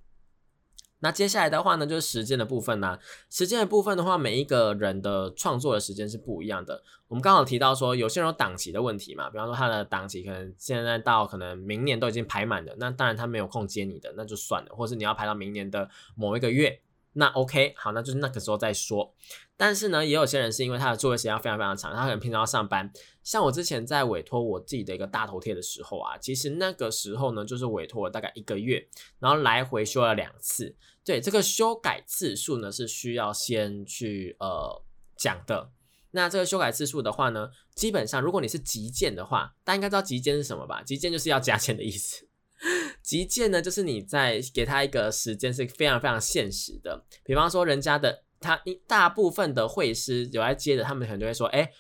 [0.99, 2.99] 那接下来的话呢，就是时间的部分呢。
[3.31, 6.83] 时间的部分的话，每一个人的创作的时间是不一样的。
[7.07, 14.75] 我们刚好提到说，有些人有档期的问题嘛，比方说他的档期可能现在到可能明年都已经排满了，那当然他没有空接你的，那就算了。
[14.75, 16.81] 或是你要排到明年的某一个月。
[17.19, 19.15] 那 OK，好，那就是那个时候再说。
[19.57, 22.91] 但是呢，也有些人是因为他的作业时间非常非常长，他可能平常要上班。
[23.27, 28.87] 像我之前在委托我自己的一个大头贴的时候啊，其实那个时候呢，就是委托了大概一个月，
[29.19, 30.77] 然后来回修了两次。
[31.05, 34.81] 对，这个修改次数呢是需要先去呃
[35.17, 35.73] 讲的。
[36.13, 40.81] 那这个修改次数的话呢，基本上如果你是急件的话，大家应该知道急件是什么吧？
[40.85, 42.29] 急件就是要加钱的意思。
[43.03, 47.05] 急件呢，就是你在给他一个时间是非常非常现实的。
[47.25, 51.71] 比方说，人家的他一大部分的会师有来接的，他们可能就会说：“哎，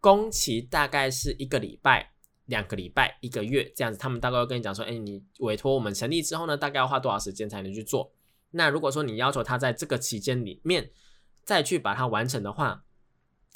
[0.00, 2.12] 工期大概是一个礼拜、
[2.46, 8.12] 两个礼拜、一个月这样子。”他们大概会跟你讲说：“哎，你委托我们成立之后呢，大概要花多少时间才能去做？”
[8.52, 10.90] 那如果说你要求他在这个期间里面
[11.44, 12.84] 再去把它完成的话，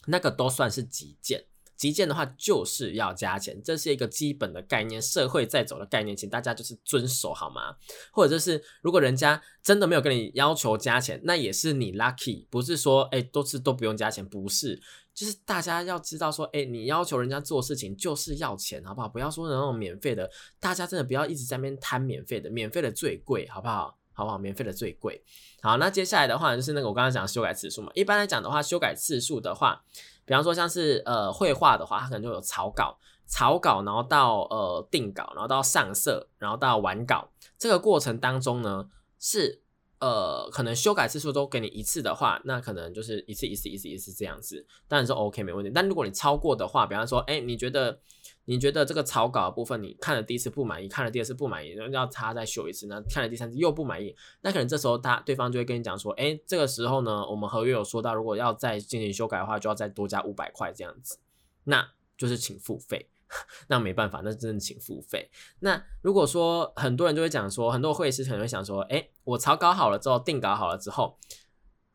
[0.07, 1.47] 那个都算是急件。
[1.77, 7.77] 急件的话就是要加钱，这是一个基本的概念，社会在走的概念，请大家就是遵守好吗？
[8.13, 14.81] 或者就是如果人家真的没有跟你要求加钱，那也是你 lucky，不是说哎都是都不用加钱，不是，
[15.13, 19.09] 就是大家要知道说，哎你要求人家做事情就是要钱，好不好？
[19.09, 23.99] 不要说那种免费的，大家真的不要一直在那边贪免费的，免费的最贵，好不好？
[24.17, 24.39] 好不好？
[24.39, 25.21] 免费的最贵。
[25.61, 29.85] 好，那接下来的话就是那个我刚刚讲修改次数嘛，一般来讲的话，修改次数的话。
[30.25, 39.63] 比方说像是呃绘画的话，它可能就有草稿，草稿，然后到呃定稿，然后到上色，然后到完稿，这个过程当中呢，是
[40.01, 45.71] 呃，可能修改次数都给你一次的话，那可能就是一次一次一次一次这样子，当然是 OK 没问题。
[45.75, 47.99] 但如果你超过的话，比方说，哎，你觉得
[48.47, 61.19] 你觉得这个草稿的部分你看了第一次不满意，看了第二次不满意，然后要他再修一次，那看了第三次又不满意，那可能这时候他对方就会跟你讲说，哎，这个时候呢，我们合约有说到，如果要再进行修改的话，就要再多加五百块这样子，
[61.65, 63.09] 那就是请付费。
[63.67, 65.29] 那没办法，那真的请付费。
[65.59, 71.19] 那如果说很多人就会讲说，很多会师可能会想说，哎，我草稿好了之后，定稿好了之后，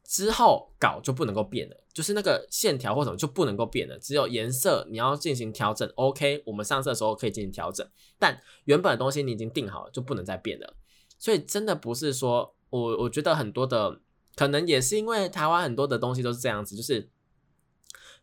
[0.10, 5.88] 之后稿就不能够变了，就是那个线条或什么就不能够变了，只有颜色你要进行调整。
[5.93, 7.88] OK，我们上色的时候可以进行调整，
[8.18, 10.76] 但原本的东西你已经定好了，就不能再变了。
[11.20, 14.01] 所以真的不是说我，我觉得很多的
[14.36, 17.12] 可能也是因为台湾很多的东西都是这样子，就是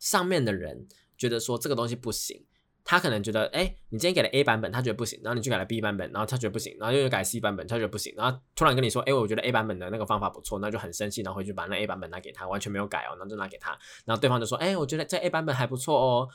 [0.00, 2.44] 上面的人觉得说这个东西不行。
[2.88, 16.28] 他可能觉得，哎，你今天给了 A 版本，他觉得不行，然后你去改了 B 版本，然后他觉得不行，然后又改 C 版本，他觉得不行，然后突然跟你说，哎，我觉得 A 版本的那个方法不错，那就很生气，然后回去把那 A 版本拿给他，完全没有改哦，然后就拿给他，然后对方就说，哎，我觉得这 A 版本还不错哦。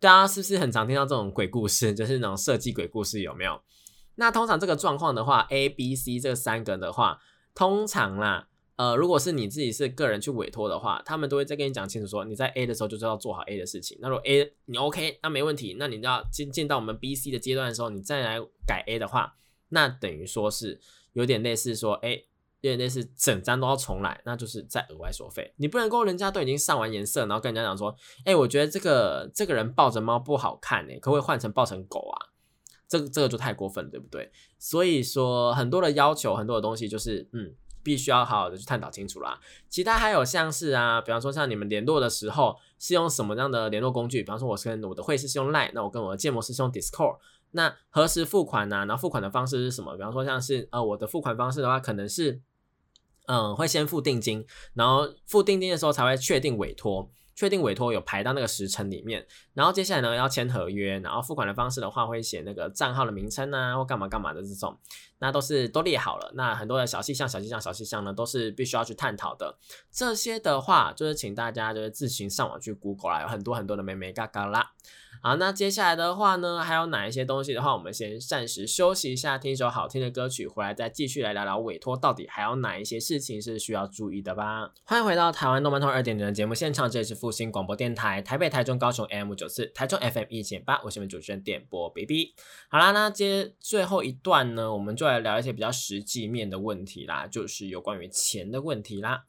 [0.00, 3.62] 大家是不是很常听到这种鬼故事，就是那种设计鬼故事，有没有？
[4.16, 7.20] 那通常这个状况的话，A、B、C 这三个的话，
[7.54, 8.48] 通常啦。
[8.82, 13.96] 呃，如果是你自己是个人去委托的话，他们都会再跟你讲清楚，说你在 A 的时候就是要做好 A 的事情。
[14.00, 15.76] 那如果 A 你 OK，那没问题。
[15.78, 19.36] 那你要进进到我们 B、C 的阶段的时候，你再来改 A 的话，
[19.68, 20.80] 那等于说是
[21.12, 22.24] 有点类似说，哎，
[22.62, 25.52] 有点类似整张都要重来，那就是再额外收费。
[25.58, 32.34] 你不能够人家都已经上完颜色，然后跟人家讲说，哎，我觉得这个这个人抱着猫不好看哎，可不可以换成抱成狗啊？
[32.88, 34.32] 这个这个就太过分，对不对？
[34.58, 37.54] 所以说很多的要求，很多的东西就是，嗯。
[37.82, 39.38] 必须要好好的去探讨清楚啦。
[39.68, 44.22] 其他还有像是啊，比方说像你们联络的时候是用什么样的联络工具？
[44.22, 47.18] 比方说我跟我的会师是用 Line，那我跟我的建模师是用 Discord。
[47.52, 48.86] 那何时付款呢？
[48.86, 49.94] 然后付款的方式是什么？
[49.96, 52.40] 比方说像是呃我的付款方式的话，可能是
[53.26, 57.10] 嗯会先付定金，然后付定金的时候才会确定委托。
[57.34, 64.78] 确定委托有排到那个时辰里面，然后接下来呢要签合约，然后付款的方式的话会写那个账号的名称啊，或干嘛干嘛的这种，
[65.18, 66.32] 那都是都列好了。
[66.34, 69.58] 那很多的小细项、小细项、小细项呢，都是必须要去探讨的。
[69.90, 74.72] 这些的话，就是请大家就是自行上网去 Google 啦，有很多很多的美美嘎嘎啦。
[75.24, 84.72] 好，那接下来的话呢，还有哪一些东西的话，我们先暂时休息一下，听一首好听的歌曲，回来再继续来聊聊委托到底还有哪一些事情是需要注意的吧。
[84.82, 92.34] 欢迎回到台湾动漫通二点零的节目现场，这里是复兴广播电台台北、台中、高雄 M 九四，台中 FM 一千八，我是你们主持人点播 BB。
[92.68, 99.22] 好啦，那接最后一段呢，我们就来聊一些比较实际面的问题啦，就是有关于钱的问题啦。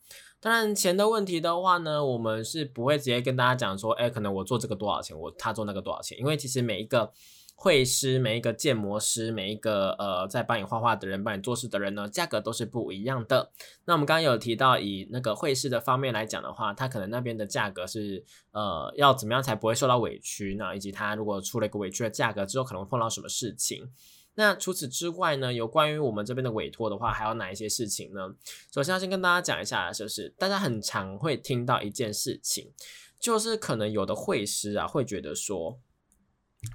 [0.44, 7.10] 当然，钱的问题的话呢，我们是不会直接跟大家讲说，哎，可能我做这个多少钱，我他做那个多少钱，因为其实每一个
[7.56, 13.54] 绘师、每一个建模师、每一个呃在帮你画画的人、帮你做事的人呢，价格都是不一样的。
[13.86, 20.76] 那我们刚刚有提到，以那个绘师的方面来讲的话，他可能那边的价格是呃要怎么样才不会受到委屈呢？
[20.76, 23.90] 以及他如果出了一个委屈的价格之后，可能碰到什么事情？
[24.36, 25.54] 那除此之外呢？
[25.54, 28.34] 有关于我们这边的委托的话，还有哪一些事情呢？
[28.74, 32.72] 首先要先跟大家讲一下，就是大家很常会听到一件事情，
[33.20, 35.80] 就是可能有的会师啊会觉得说，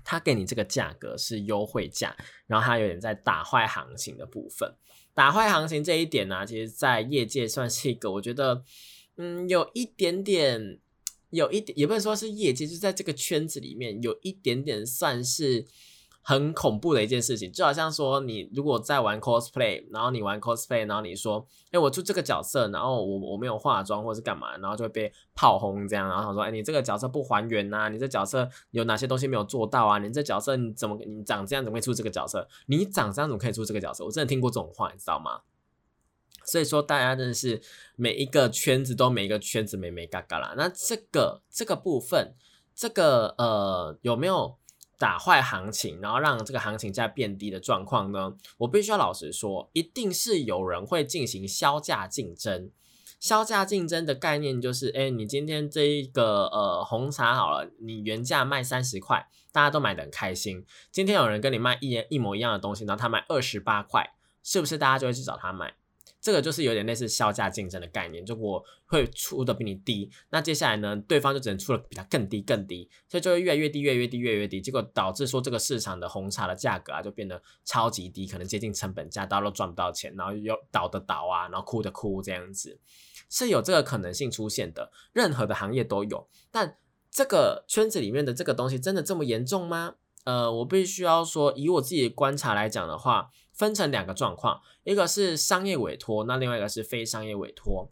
[0.05, 4.77] 他给你这个价格是优惠价，然后他有点在打坏行情的部分。
[5.13, 8.63] 打坏行情这一点呢，其实在业界算是一个，我觉得，
[9.17, 10.79] 嗯，有一点点，
[11.31, 15.67] 有一点也不能说是业界，就是在这个圈子里面有一点点算是。
[16.23, 29.97] 很恐怖的一件事情，就好像说你如果在玩 cosplay，然后你玩 cosplay，然后你说，哎，我出这个角色，然后我我没有化妆或是干嘛，然后就会被炮轰这样，然后说，哎，你这个角色不还原呐，你这角色有哪些东西没有做到啊？
[29.99, 32.47] 你这角色你怎么你长这样怎么会出这个角色？
[32.67, 34.05] 你长这样怎么可以出这个角色？
[34.05, 35.41] 我真的听过这种话，你知道吗？
[36.45, 37.63] 所以说大家真的是
[37.97, 40.53] 每一个圈子都每一个圈子美美嘎嘎啦。
[40.59, 42.35] 那这个这个部分，
[42.75, 44.59] 这个呃有没有？
[44.99, 48.35] 打坏行情，然后让这个行情价变低的状况呢？
[48.59, 52.71] 我必须要老实说，一定是有人会进行销价竞争。
[53.21, 60.65] 销价竞争的概念就是，哎，你今天这一个呃红茶好了，你原价卖三十块，大家都买的很开心。
[60.91, 65.75] 今天有人跟你卖一一模一样的东西，然后他卖二十八块，是不是大家就会去找他买？
[66.21, 82.79] 这个就是有点类似销价竞争的概念，就我会出的比你低，那接下来呢，对方就只能出的比他更低更低，所以就会越来越低，越来越低，越来越低，结果导致说这个市场的红茶的价格啊就变得超级低，可能接近成本价，大家都赚不到钱，然后又倒的倒啊，然后哭的哭这样子，
[83.31, 86.79] 是有这个可能性出现的，任何的行业都有，但
[87.11, 89.95] 这个圈子里面的这个东西真的这么严重吗？
[90.25, 97.91] 呃，我必须要说，以我自己的观察来讲的话，分成两个状况，一个是商业委托，那另外一个是非商业委托。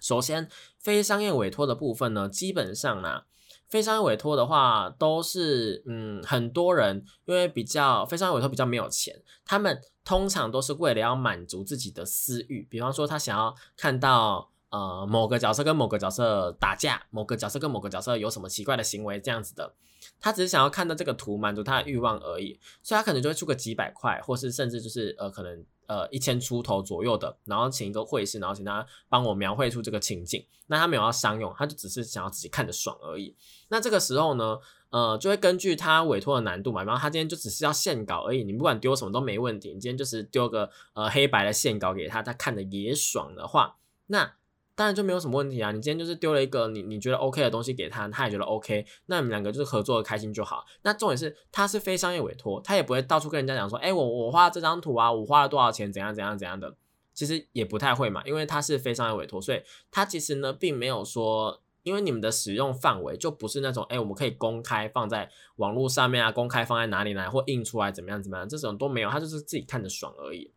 [0.00, 0.48] 首先，
[0.78, 3.24] 非商业委托的部分呢，基本上呢，
[3.68, 19.74] 非商业委托的话，都是嗯，很多人因为比较非商业委托比较没有钱，他们通常都是为了要满足自己的私欲，比方说他想要看到呃某个角色跟某个角色打架，某个角色跟某个角色有什么奇怪的行为这样子的，
[20.20, 25.64] 他只是想要看到这个图满足他的欲望而已，所以他可能就会出个几百块，或是甚至就是呃可能。
[25.90, 30.46] 呃，一千出头左右的，然后请一个绘师，然后请他帮我描绘出这个情景。
[30.68, 33.34] 那他没有要商用，他就只是想要自己看着爽而已。
[33.70, 34.56] 那这个时候呢，
[34.90, 39.74] 呃，就会根据他委托的难度嘛，然后他今天就只是要线稿而已，你不管丢什么都没问题。
[39.74, 44.34] 你今天就是丢个呃黑白的线稿给他，他看的也爽的话，那。
[44.80, 45.70] 当然就没有什么问题啊！
[45.72, 50.64] 你今天就是丢了一个你你觉得 OK 的东西给他，他也觉得 OK，那你们两个就是合作的开心就好。
[50.80, 56.74] 那重点是他是非商业委托，他也不会到处跟人家讲说，哎，我我画这张图啊，我花了多少钱，怎样怎样怎样的。
[57.12, 59.60] 其实也不太会嘛，因为他是非商业委托，所以
[59.90, 70.50] 他其实呢并没有说，因为你们的使用范围就不是那种，哎，我们可以公开放在网络上面啊，公开放在哪里来或印出来怎么样怎么样，这种都没有，他就是自己看着爽而已。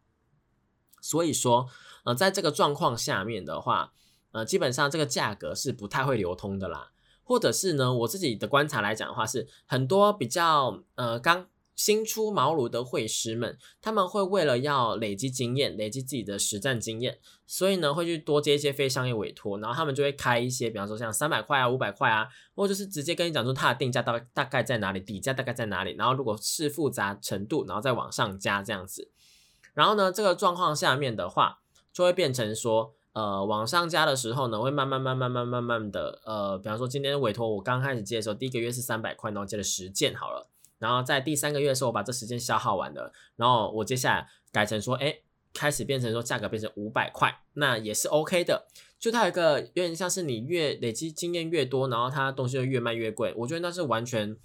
[1.01, 1.67] 所以说，
[2.05, 3.91] 呃，在这个状况下面的话。
[4.33, 6.91] 呃，基本上这个价格是不太会流通的啦，
[7.23, 29.11] 或者是呢，我自己的观察来讲的话，是很多比较呃刚新出茅庐的会师们，他们会为了要累积经验，累积自己的实战经验，所以呢会去多接一些非商业委托，然后他们就会开一些，比方说像三百块啊、五百块啊，或者就是直接跟你讲说它的定价大大概在哪里，底价大概在哪里，然后如果是复杂程度，然后再往上加这样子，
[29.75, 31.59] 然后呢这个状况下面的话，
[31.93, 32.95] 就会变成说。
[33.13, 40.49] 呃，往上加的时候呢，会慢慢、慢慢、慢、慢慢的，呃，比方说今天委托我刚开始接的时候，第一个月是三百块，然后接了十件好了，
[40.79, 45.19] 然后在第三个月的时候，我把这十件消耗完了，然后我接下来改成说，哎，
[45.53, 48.65] 开始变成说价格变成五百块，那也是 OK 的。
[48.97, 54.35] 就它有一个有点像是你越累积经验越多，然后它东西就越卖越贵，我觉得那是完全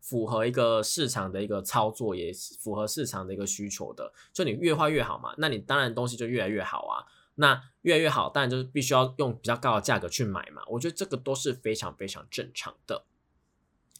[0.00, 4.12] 符合一个市场的一个操作，也符合市场的一个需求的。
[4.34, 7.06] 就你越画越好嘛，那你当然东西就越来越好啊。
[7.38, 10.62] 那越来越好，当然就是必须要用比较高的价格去买嘛。
[10.68, 13.04] 我觉得这个都是非常非常正常的。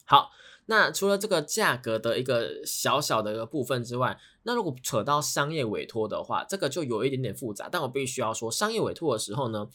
[0.05, 0.31] 好，
[0.67, 7.69] 那除了这个价格的一个小小的一个部分之外，那如果扯到商业委托的话，这个就有一点点复杂。
[7.71, 9.69] 但我必须要说，商业委托的时候呢。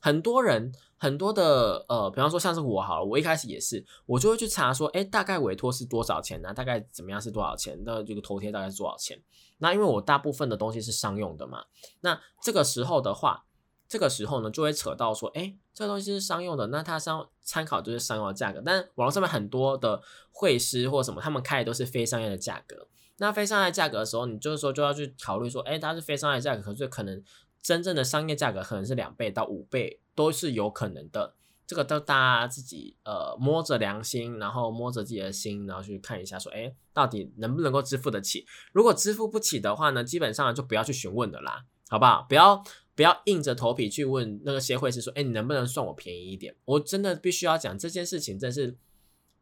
[0.00, 0.70] 很多人
[1.04, 6.54] 很多的呃，比方说像是我好了，我一开始也是，我就会去查说，哎，大概委托是多少钱呢？
[6.54, 7.78] 大概怎么样是多少钱？
[7.84, 9.22] 那这个头贴大概是多少钱？
[9.58, 11.64] 那因为我大部分的东西是商用的嘛，
[12.00, 13.44] 那这个时候的话，
[13.86, 20.00] 这个时候呢就会扯到说，哎，这个东西是商用的，那它商参考就是商用的价格，但网络上面很多的
[20.32, 22.88] 会师或什么，他们开的都是非商业的价格。
[23.18, 27.22] 那非商业价格的时候，你就是说就要去考虑说，哎，它是非商业价格，可是可能。
[27.64, 31.34] 真正的商业价格可能是两倍到五倍都是有可能的，
[31.66, 38.46] 这个都大家自己呃摸着良心，然后摸着自己的心，然后去看一下，说哎，到底能不能够支付得起？
[38.72, 42.26] 如果支付不起的话呢，基本上就不要去询问的啦，好不好？
[42.28, 42.62] 不要
[42.94, 46.54] 不要硬着头皮去问那个协会是说，哎，你能不能算我便宜一点？
[46.64, 48.76] 我真的必须要讲这件事情，真是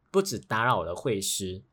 [0.09, 1.63] 不止打扰我的会师。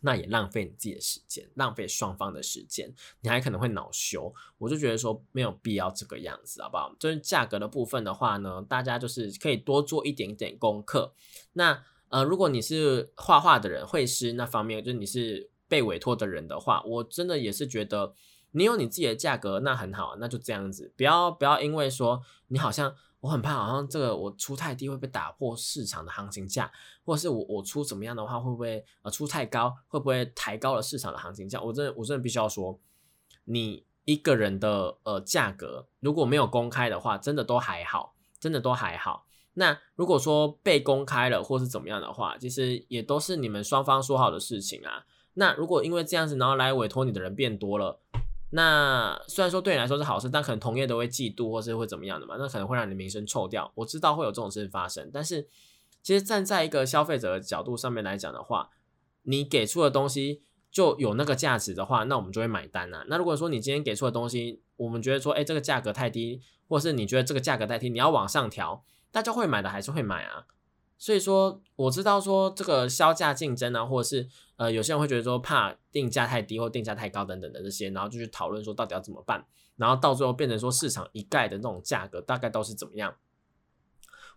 [0.00, 4.32] 那也浪费你自己的时间，浪费双方的时间，你还可能会恼羞。
[4.58, 6.94] 我就觉得说没有必要这个样子，好不好？
[6.98, 11.12] 就是价格的部分的话呢，大家就是可以多做一点点功课。
[11.52, 18.14] 那呃，如果你是画画的人，会师那方面，就是你是被委托的人的话，我真的也是觉得
[18.52, 22.94] 你有你自己的价格，那很好，那就这样子，不要不要因为说你好像。
[23.20, 26.70] 我很怕，好像这个我出太低会被打破市场的行情价，
[27.04, 31.60] 或者是我我出怎么样的话，会不会呃出太高，会不会抬高了市场的行情价？
[31.60, 32.78] 我真的我真的必须要说，
[33.44, 39.26] 你一个人的呃价格如果没有公开的话，真的都还好，真的都还好。
[39.54, 45.04] 那如果说被公开了或是怎么样的话，其实也都是你们双方说好的事情啊。
[45.34, 48.00] 那如果因为这样子，然后来委托你的人变多了。
[48.50, 52.36] 那虽然说对你来说是好事，但可能同业都会嫉妒或是会怎么样的嘛？
[52.38, 53.70] 那可能会让你名声臭掉。
[53.74, 55.46] 我知道会有这种事情发生，但是
[56.02, 58.70] 其实站在一个消费者的角度上面来讲的话，
[59.24, 60.40] 你给出的东西
[60.70, 63.04] 就有那个价值的话，那我们就会买单啊。
[63.08, 70.46] 那如果说你今天给出的东西，我们觉得说，哎，这个价格太低，或是你觉得这个价格太低，你要往上调，大家会买的还是会买啊。
[70.96, 74.28] 所以说，我知道说这个销价竞争啊，或者是
[74.58, 79.46] 呃，有些人会觉得说怕定价太低或定价太高等等的这些，然后就去讨论说到底要怎么办，
[79.76, 83.14] 然后到最后变成说市场一概的那种价格大概都是怎么样。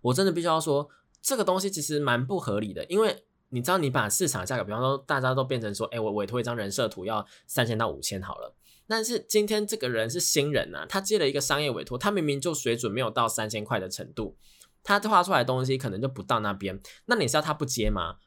[0.02, 0.88] 我真的必须要说，
[1.24, 8.56] 这个东西其实蛮不合理的，因为你知道你把市场价格，比方说大家都变成说，哎，我委托一张人设图要三千到五千好了。
[8.88, 14.38] 但是今天这个人是新人呐，他接了一个商业委托，他明明就水准没有到三千块的程度，
[14.84, 16.80] 他画出来的东西可能就不到那边。
[17.06, 18.18] 那你是要他不接吗？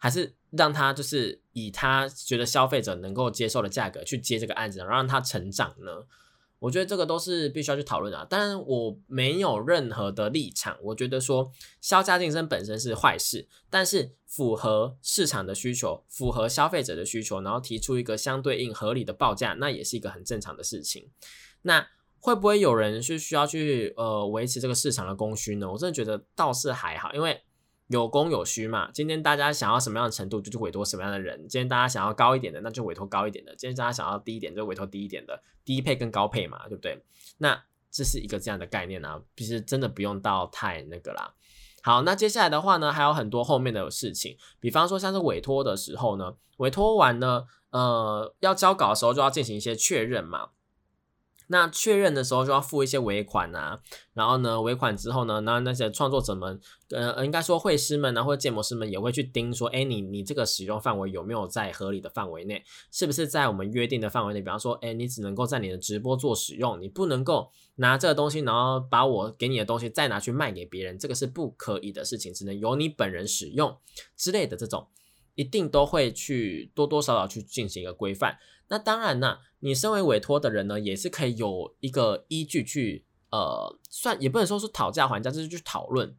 [0.00, 5.92] 还是让他就是以他觉得消费者能够接受的价格去接这个案子，然后让他成长呢？
[6.58, 8.26] 我觉得这个都是必须要去讨论的。
[8.26, 10.76] 当然，我没有任何的立场。
[10.82, 21.10] 我觉得说销价竞争本身是坏事，但是符合市场的需求，符合消费者的需求，然后提出一个相对应合理的报价，那也是一个很正常的事情。
[21.62, 21.86] 那
[22.18, 25.70] 会不会有人是需要去呃维持这个市场的供需呢？
[25.70, 27.42] 我真的觉得倒是还好，因为。
[27.90, 28.88] 有供有需嘛？
[28.92, 31.36] 今天大家想要什么样的程度，就去委托什么样的人。
[31.48, 35.42] 今天大家想要高一点的，那就委托高一点的；今天大家想要低一点，就委托低一点的。
[35.64, 37.02] 低配跟高配嘛，对不对？
[37.38, 37.60] 那
[37.90, 41.34] 这是一个这样的概念啊，其实真的不用到太那个啦。
[41.82, 50.50] 好，那接下来的话呢，还有很多后面的事情，比方说像是委托的时候呢，委托完呢，呃，要交稿的时候就要进行一些确认嘛。
[51.52, 53.80] 那确认的时候就要付一些尾款啊，
[54.14, 64.40] 然后呢，尾款之后呢，那那些创作者们，呃，应该说绘师们呢，或者建模师们也会去盯说，哎，你你这个使用范围有没有在合理的范围内，是不是在我们约定的范围内？
[64.40, 73.76] 比方说，哎，你只能够在你的直播做使用，你不能够拿这个东西，然后把我给你的东西再拿去卖给别人，这个是不可以的事情，只能由你本人使用
[74.16, 74.86] 之类的这种，
[75.34, 78.38] 一定都会去多多少少去进行一个规范。
[78.68, 86.16] 那当然呢，你身为委托的人呢，也是可以有一个依据去，呃，算也不能说是讨价还价，就是去讨论。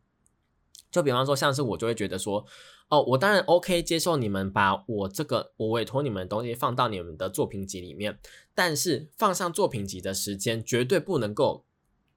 [0.92, 2.46] 就比方说，像是我就会觉得说，
[2.90, 8.20] 哦，我当然 OK 接受你们把我这个我委托你们的东西放到你们的作品集里面，
[8.54, 11.64] 但是放上作品集的时间绝对不能够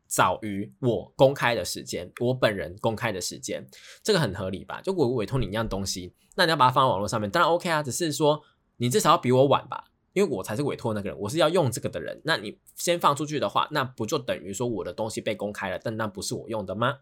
[0.09, 3.64] 早于我公开的时间，我本人公开的时间，
[4.03, 4.80] 这个很合理吧？
[4.80, 8.43] 就我委托你一样东西，那你要把它放在网络上面，当然 OK 啊，只是说
[8.76, 9.85] 你至少要比我晚吧。
[10.12, 12.20] 因为我才是委托那个人，我是要用这个的人。
[12.22, 15.76] 那你先放出去的话，那不就等于说我的东西被公开了？
[15.82, 16.99] 但那不是我用的吗？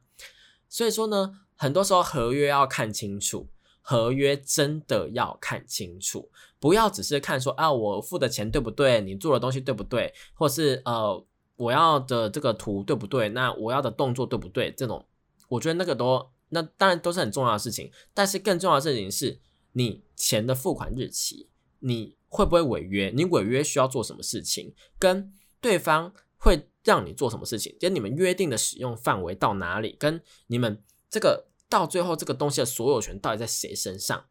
[0.67, 3.49] 所以说呢，很多时候合约要看清楚，
[3.83, 9.03] 合约真的要看清楚，不要只是看说啊，我付的钱对不对？
[9.03, 10.15] 你做的东西对不对？
[10.33, 11.23] 或是呃，
[11.57, 13.29] 我要的这个图对不对？
[13.29, 14.73] 那我要的动作对不对？
[14.73, 15.05] 这种，
[15.51, 19.41] 我觉得那个都那当然都是很重要的事情，但是更重要的事情是
[19.73, 21.49] 你钱的付款日期，
[21.81, 22.17] 你。
[22.35, 23.13] 会不会违约？
[23.15, 24.73] 你违约需要做什么事情？
[24.99, 27.77] 跟对方会让你做什么事情？
[27.79, 29.95] 就你们约定的使用范围到哪里？
[29.99, 34.25] 跟你们这个到最后这个东西的所有权到底在谁身上？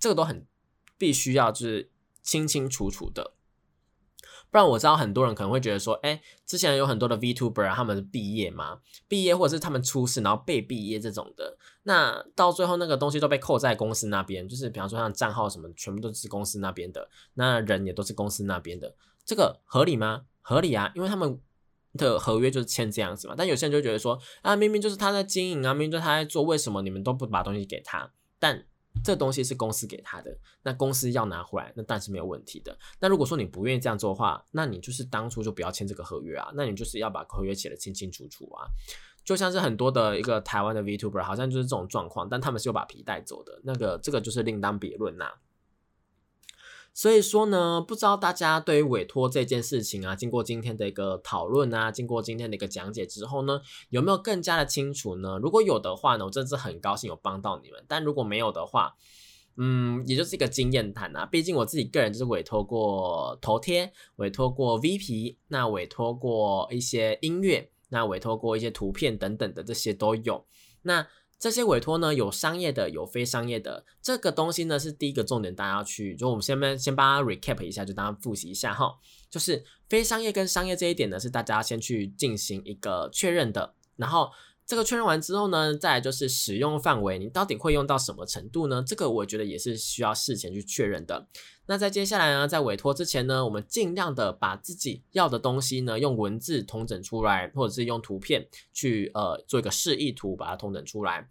[0.00, 0.46] 这个都很
[0.96, 1.90] 必须要就是
[2.22, 3.31] 清清楚楚的。
[4.52, 8.78] 不然我知道很多人可能会觉得说，哎，之前有很多的 VTuber 他们毕业嘛，
[9.08, 18.94] 毕业或者是他们出事然后被毕业这种的，那到最后那个东西都被扣在公司那边，就是比方说像账号什么，全部都是公司那边的，那人也都是公司那边的，
[19.24, 20.24] 这个合理吗？
[20.42, 21.40] 合理啊，因为他们
[21.94, 23.34] 的合约就是签这样子嘛。
[23.34, 28.12] 但有些人就觉得说，啊，明明就是他在经营啊，明明就是他在做，为什么你们都不把东西给他？
[28.38, 28.66] 但
[29.04, 32.76] 这东西是公司给他的，那公司要拿回来，那但是没有问题的。
[33.00, 38.66] 那如果说你不愿意这样做的话，那你就是当初就不要签这个合约啊，那你就是要把合约写的清清楚楚啊。
[39.24, 45.26] 就像是很多的一个台湾的 Vtuber，好像就是这种状况，但他们是有把皮带走的，那个这个就是另当别论呐。
[46.94, 55.38] 所以说呢，不知道大家对于委托这件事情啊，经过今天的一个讨论啊，经过今天的一个讲解之后呢，有没有更加的清楚呢？
[55.42, 57.82] 如果有的话呢，我真是很高兴有帮到你们。
[57.88, 58.94] 但如果没有的话，
[59.56, 61.24] 嗯，也就是一个经验谈啊。
[61.24, 70.44] 毕竟我自己个人就是委托过头贴，委托过 V P，那委托过一些音乐，那委托过一些图片等等的这些都有。
[70.82, 71.06] 那
[71.42, 73.84] 这些委托呢，有商业的，有非商业的。
[74.00, 76.14] 这个东西呢，是第一个重点，大家要去。
[76.14, 78.94] 就我们先先先帮他 recap 一下，就大家复习一下哈。
[79.28, 84.30] 就是非商业跟商业这一点呢，是大家先去进行一个确认的，然后。
[84.72, 88.82] 这个确认完之后呢，再来就是使用范围，你到底会用到什么程度呢？
[88.86, 91.26] 这个我觉得也是需要事前去确认的。
[91.66, 101.28] 那在接下来呢，在委托之前呢，我们尽量的把自己要的东西呢，用文字统整出来，或者是用图片去呃做一个示意图，把它统整出来。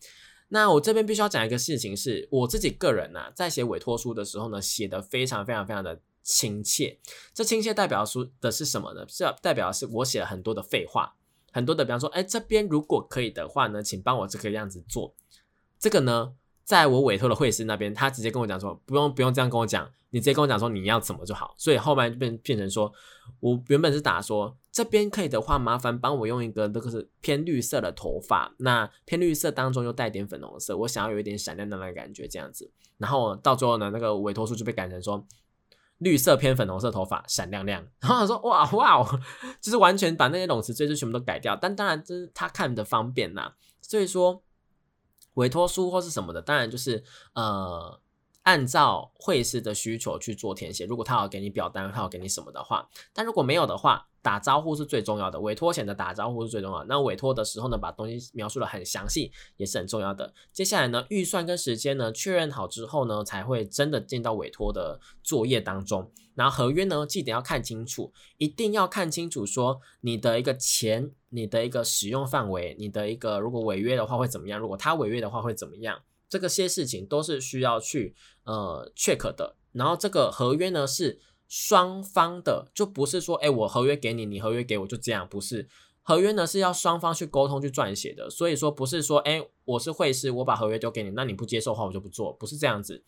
[0.50, 7.00] 那我这边必须要讲一个事情，是我自己个人呢，在写委托书的时候呢，写的非常非常非常的亲切。
[7.34, 9.04] 这亲切代表出的是什么呢？
[9.10, 11.16] 是代表是我写了很多的废话。
[11.52, 15.14] 很多的，比方说，哎，这边如果可以的话呢，请帮我这个样子做。
[15.78, 16.34] 这个呢，
[16.64, 21.54] 在我委托的会师那边，他直接跟我讲说，不用不用这样跟我讲，你直接跟我讲说你要怎么就好。
[21.58, 22.92] 所以后面就变变成说，
[23.40, 32.72] 我原本是打说这边可以的话，麻烦帮我用一个那个是偏绿色的头发，那偏绿色当中又带点粉红色，我想要有一点闪亮亮的感觉这样子。
[32.98, 35.26] 然后到最后呢，那个委托书就被改成说
[36.02, 37.82] 绿色偏粉红色头发闪亮亮。
[38.00, 39.20] 然后他说哇哇，
[39.60, 41.56] 就是完全把那些笼词赘字全部都改掉。
[41.56, 44.44] 但当然这是他看的方便呐，所以说。
[45.36, 47.02] 委托书或是什么的，当然就是
[47.36, 48.02] 呃，
[48.44, 50.86] 按照会师的需求去做填写。
[50.86, 55.40] 如果他要给你表单，他要给你什么的话，但如果没有的话，打招呼是最重要的。
[55.40, 56.84] 委托前的打招呼是最重要。
[56.86, 60.34] 那委托的时候呢，把东西描述的很详细，也是很重要的。
[60.52, 66.12] 接下来呢，预算跟时间呢确认好之后呢，才会真的进到委托的作业当中。
[66.34, 74.60] 然后合约呢，记得要看清楚，一定要看清楚，说你的一个钱，你的一个使用范围，你的一个如果违约的话会怎么样？
[74.60, 76.02] 如果他违约的话会怎么样？
[76.30, 78.16] 这个些事情都是需要去
[78.46, 79.58] 呃 check 的。
[79.74, 81.20] 然后这个合约呢是
[81.54, 85.68] 双方的，就不是说哎我合约给你，你合约给我就这样，不是
[86.02, 88.30] 合约呢是要双方去沟通去撰写的。
[88.30, 93.04] 所以说不是说哎我是会师，我把合约丢给你，那你不接受的话我就不做，不是这样子。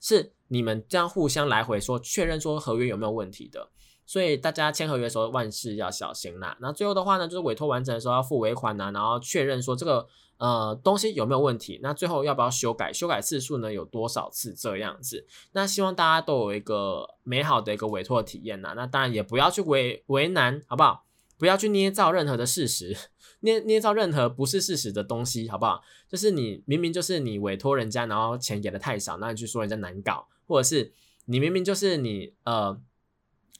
[0.00, 3.70] 是你们这样互相来回说确认说合约有没有问题的，
[4.06, 6.56] 所以大家签合约的时候万事要小心啦。
[6.60, 10.06] 那最后的话呢，就是委托完成的时候要付尾款呐，然后确认说这个
[10.38, 11.80] 呃东西有没有问题。
[11.82, 12.92] 那最后要不要修改？
[12.92, 15.26] 修改次数呢有多少次这样子？
[15.52, 18.74] 那希望大家都有一个美好的一个委托体验呐。
[18.76, 21.04] 那当然也不要去为为难，好不好？
[21.38, 22.96] 不要去捏造任何的事实。
[23.40, 25.82] 捏捏造任何不是事实的东西，好不好？
[26.08, 30.92] 就是你明明就是你委托人家，然后钱给的太少，那你去说人家难搞，或者是
[31.26, 32.80] 你明明就是你呃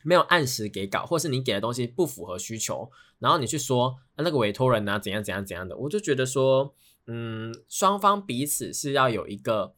[0.07, 6.74] 没有按时给稿，或是你给的东西不符合需求，然后你去说那个委托人呢怎样怎样怎样的，我就觉得说，
[7.07, 9.74] 嗯，双方彼此是要有一个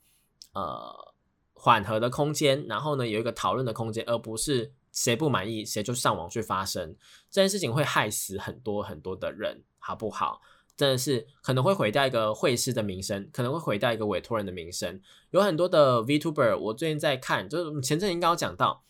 [0.52, 1.14] 呃
[1.54, 6.94] 缓和的空间，然后呢有一个讨论的空间，而不是谁不满意谁就上网去发声，
[7.30, 9.62] 这件事情会害死很多很多的人。
[9.80, 10.42] 好不好？
[10.76, 15.00] 真的是可能会毁掉一个会师的名声，可能会毁掉一个委托人的名声。
[15.30, 18.82] 有很多的 Vtuber，我最近在看，就是前阵应该有讲到，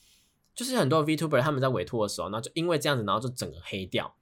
[0.58, 4.12] 就是很多 Vtuber 他们在委托的时候，那就因为这样子，然后就整个黑掉，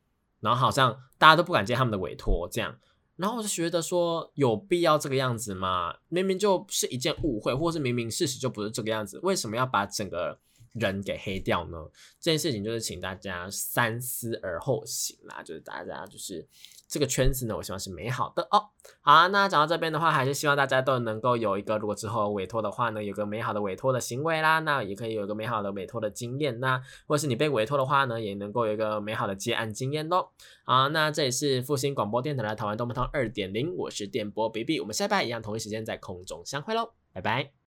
[0.40, 2.78] 然后好像大家都不敢接他们的委托，这样。
[3.16, 5.96] 然后我就觉得说，有必要这个样子吗？
[6.08, 10.38] 明明就是一件误会，或是明明事实就不是这个样子，为什么要把整个？
[10.78, 11.78] 人给黑掉呢？
[12.20, 15.42] 这件事情就是请大家三思而后行啦。
[15.42, 16.46] 就是大家就是
[16.88, 18.70] 这个圈子呢，我希望是美好的哦。
[19.00, 24.60] 好啊，那讲到这边的话，还是希望大家都能够有一个，如果之后委托的话呢，有个美好的委托的行为啦。
[24.60, 30.32] 那也可以有一个美好的委托的经验那或者是你被委托的话呢，也能够有一个美好的接案经验咯。
[30.64, 37.56] 好，那这里是复兴广播电台的台湾动漫汤二点零，我是电波 B B，我们下拜一样同一时间在空中相会喽，拜拜。